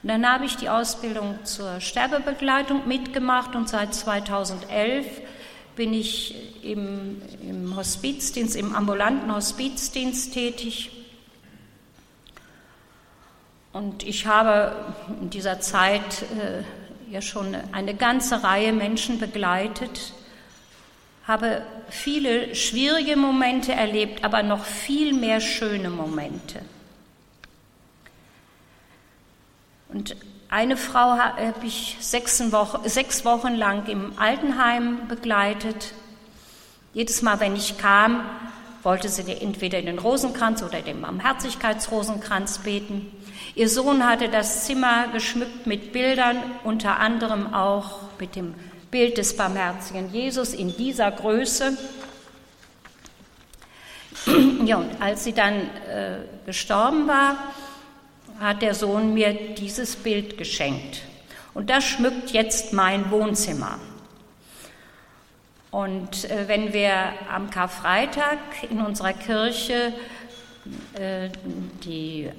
Und 0.03 0.09
dann 0.11 0.27
habe 0.31 0.45
ich 0.45 0.57
die 0.57 0.69
Ausbildung 0.69 1.39
zur 1.45 1.81
Sterbebegleitung 1.81 2.87
mitgemacht 2.87 3.57
und 3.57 3.69
seit 3.69 3.95
2011 3.95 5.07
bin 5.75 5.93
ich 5.93 6.65
im, 6.65 7.21
im 7.43 7.77
Hospizdienst, 7.77 8.57
im 8.57 8.75
ambulanten 8.75 9.35
Hospizdienst 9.35 10.35
tätig. 10.35 10.91
Und 13.73 14.03
ich 14.03 14.27
habe 14.27 14.75
in 15.21 15.31
dieser 15.31 15.61
Zeit 15.61 16.23
äh, 16.23 16.63
ja 17.13 17.23
schon 17.23 17.57
eine 17.73 17.95
ganze 17.95 18.43
Reihe 18.43 18.73
Menschen 18.73 19.19
begleitet, 19.19 20.15
habe 21.27 21.63
viele 21.89 22.55
schwierige 22.55 23.17
Momente 23.17 23.73
erlebt, 23.73 24.25
aber 24.25 24.43
noch 24.43 24.65
viel 24.65 25.13
mehr 25.13 25.41
schöne 25.41 25.91
Momente. 25.91 26.61
Und 29.89 30.17
eine 30.51 30.77
Frau 30.77 31.19
habe 31.19 31.67
ich 31.67 31.97
sechs 32.01 32.41
Wochen, 32.53 32.89
sechs 32.89 33.25
Wochen 33.25 33.55
lang 33.55 33.87
im 33.87 34.19
Altenheim 34.19 35.09
begleitet. 35.09 35.93
Jedes 36.95 37.23
Mal, 37.23 37.41
wenn 37.41 37.55
ich 37.55 37.79
kam, 37.79 38.25
wollte 38.83 39.09
sie 39.09 39.31
entweder 39.31 39.79
in 39.79 39.87
den 39.87 39.99
Rosenkranz 39.99 40.63
oder 40.63 40.81
den 40.81 41.03
Barmherzigkeitsrosenkranz 41.03 42.59
beten. 42.59 43.13
Ihr 43.55 43.69
Sohn 43.69 44.07
hatte 44.07 44.29
das 44.29 44.65
Zimmer 44.65 45.09
geschmückt 45.09 45.67
mit 45.67 45.93
Bildern, 45.93 46.39
unter 46.65 46.99
anderem 46.99 47.53
auch 47.53 48.01
mit 48.19 48.37
dem 48.37 48.55
Bild 48.91 49.19
des 49.19 49.37
barmherzigen 49.37 50.13
Jesus 50.13 50.55
in 50.55 50.75
dieser 50.77 51.11
Größe. 51.11 51.77
Ja, 54.65 54.77
und 54.79 55.01
als 55.01 55.25
sie 55.25 55.33
dann 55.33 55.55
äh, 55.55 56.19
gestorben 56.45 57.07
war, 57.07 57.39
hat 58.41 58.63
der 58.63 58.75
Sohn 58.75 59.15
mir 59.15 59.33
dieses 59.33 59.97
Bild 59.97 60.39
geschenkt. 60.39 61.03
Und 61.55 61.71
das 61.71 61.85
schmückt 61.85 62.31
jetzt 62.31 62.73
mein 62.73 63.11
Wohnzimmer. 63.11 63.79
Und 65.71 66.25
äh, 66.31 66.49
wenn 66.49 66.73
wir 66.73 66.93
am 67.31 67.51
Karfreitag 67.51 68.39
in 68.71 68.81
unserer 68.81 69.13
Kirche 69.13 69.93
äh, 70.95 71.29
die 71.85 72.31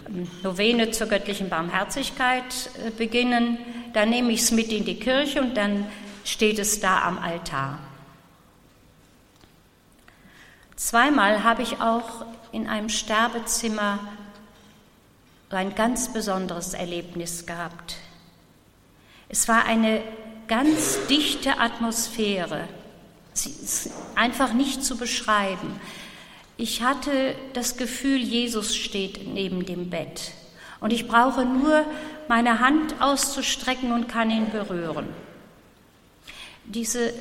Novene 0.43 0.91
zur 0.91 1.07
göttlichen 1.07 1.49
Barmherzigkeit 1.49 2.69
äh, 2.85 2.91
beginnen, 2.91 3.57
dann 3.93 4.09
nehme 4.09 4.31
ich 4.31 4.41
es 4.41 4.51
mit 4.51 4.71
in 4.71 4.85
die 4.85 4.99
Kirche 4.99 5.41
und 5.41 5.55
dann 5.55 5.85
steht 6.23 6.59
es 6.59 6.79
da 6.79 7.03
am 7.03 7.19
Altar. 7.19 7.79
Zweimal 10.75 11.43
habe 11.43 11.61
ich 11.61 11.81
auch 11.81 12.25
in 12.51 12.67
einem 12.67 12.89
Sterbezimmer 12.89 13.99
ein 15.57 15.73
ganz 15.75 16.13
besonderes 16.13 16.73
Erlebnis 16.73 17.45
gehabt. 17.45 17.95
Es 19.29 19.47
war 19.47 19.65
eine 19.65 20.01
ganz 20.47 21.05
dichte 21.07 21.59
Atmosphäre, 21.59 22.67
sie 23.33 23.49
ist 23.51 23.91
einfach 24.15 24.53
nicht 24.53 24.83
zu 24.83 24.97
beschreiben. 24.97 25.79
Ich 26.57 26.83
hatte 26.83 27.35
das 27.53 27.77
Gefühl, 27.77 28.17
Jesus 28.17 28.75
steht 28.75 29.27
neben 29.33 29.65
dem 29.65 29.89
Bett 29.89 30.33
und 30.81 30.91
ich 30.91 31.07
brauche 31.07 31.45
nur 31.45 31.85
meine 32.27 32.59
Hand 32.59 32.95
auszustrecken 32.99 33.91
und 33.91 34.07
kann 34.07 34.29
ihn 34.29 34.49
berühren. 34.51 35.07
Diese, 36.65 37.13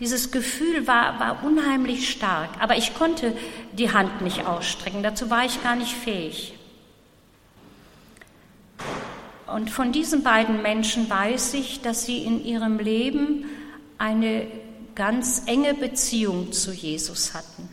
dieses 0.00 0.30
Gefühl 0.30 0.86
war, 0.86 1.20
war 1.20 1.44
unheimlich 1.44 2.10
stark, 2.10 2.50
aber 2.60 2.76
ich 2.76 2.94
konnte 2.94 3.36
die 3.72 3.92
Hand 3.92 4.22
nicht 4.22 4.46
ausstrecken, 4.46 5.02
dazu 5.02 5.30
war 5.30 5.44
ich 5.44 5.62
gar 5.62 5.76
nicht 5.76 5.92
fähig. 5.92 6.54
Und 9.54 9.70
von 9.70 9.92
diesen 9.92 10.24
beiden 10.24 10.62
Menschen 10.62 11.08
weiß 11.08 11.54
ich, 11.54 11.80
dass 11.80 12.04
sie 12.04 12.24
in 12.24 12.44
ihrem 12.44 12.80
Leben 12.80 13.44
eine 13.98 14.48
ganz 14.96 15.44
enge 15.46 15.74
Beziehung 15.74 16.50
zu 16.50 16.72
Jesus 16.72 17.34
hatten. 17.34 17.68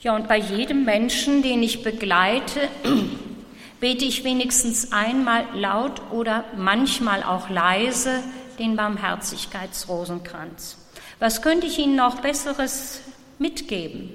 Ja, 0.00 0.16
und 0.16 0.26
bei 0.26 0.36
jedem 0.36 0.84
Menschen, 0.84 1.42
den 1.42 1.62
ich 1.62 1.84
begleite, 1.84 2.68
bete 3.80 4.04
ich 4.04 4.24
wenigstens 4.24 4.90
einmal 4.90 5.44
laut 5.54 6.02
oder 6.10 6.42
manchmal 6.56 7.22
auch 7.22 7.50
leise 7.50 8.24
den 8.58 8.74
Barmherzigkeitsrosenkranz. 8.74 10.76
Was 11.20 11.40
könnte 11.40 11.68
ich 11.68 11.78
Ihnen 11.78 11.94
noch 11.94 12.20
Besseres 12.20 13.00
mitgeben? 13.38 14.10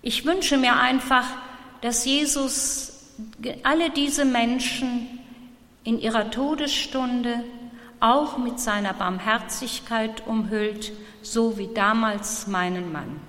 Ich 0.00 0.24
wünsche 0.24 0.56
mir 0.56 0.76
einfach, 0.76 1.26
dass 1.82 2.06
Jesus 2.06 2.94
alle 3.62 3.90
diese 3.90 4.24
Menschen 4.24 5.18
in 5.84 5.98
ihrer 5.98 6.30
Todesstunde 6.30 7.44
auch 8.00 8.38
mit 8.38 8.60
seiner 8.60 8.92
Barmherzigkeit 8.92 10.26
umhüllt, 10.26 10.92
so 11.22 11.58
wie 11.58 11.68
damals 11.74 12.46
meinen 12.46 12.92
Mann. 12.92 13.20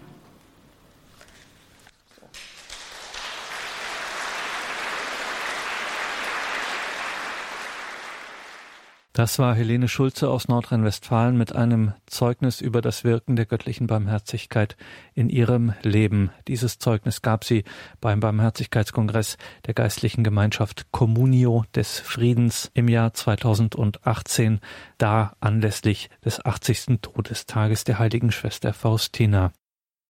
Das 9.19 9.37
war 9.37 9.53
Helene 9.53 9.89
Schulze 9.89 10.29
aus 10.29 10.47
Nordrhein-Westfalen 10.47 11.37
mit 11.37 11.53
einem 11.53 11.91
Zeugnis 12.05 12.61
über 12.61 12.79
das 12.79 13.03
Wirken 13.03 13.35
der 13.35 13.45
göttlichen 13.45 13.85
Barmherzigkeit 13.85 14.77
in 15.13 15.27
ihrem 15.27 15.73
Leben. 15.81 16.31
Dieses 16.47 16.79
Zeugnis 16.79 17.21
gab 17.21 17.43
sie 17.43 17.65
beim 17.99 18.21
Barmherzigkeitskongress 18.21 19.37
der 19.67 19.73
geistlichen 19.73 20.23
Gemeinschaft 20.23 20.93
Communio 20.93 21.65
des 21.75 21.99
Friedens 21.99 22.71
im 22.73 22.87
Jahr 22.87 23.13
2018, 23.13 24.61
da 24.97 25.33
anlässlich 25.41 26.09
des 26.23 26.45
80. 26.45 27.01
Todestages 27.01 27.83
der 27.83 27.99
heiligen 27.99 28.31
Schwester 28.31 28.71
Faustina. 28.71 29.51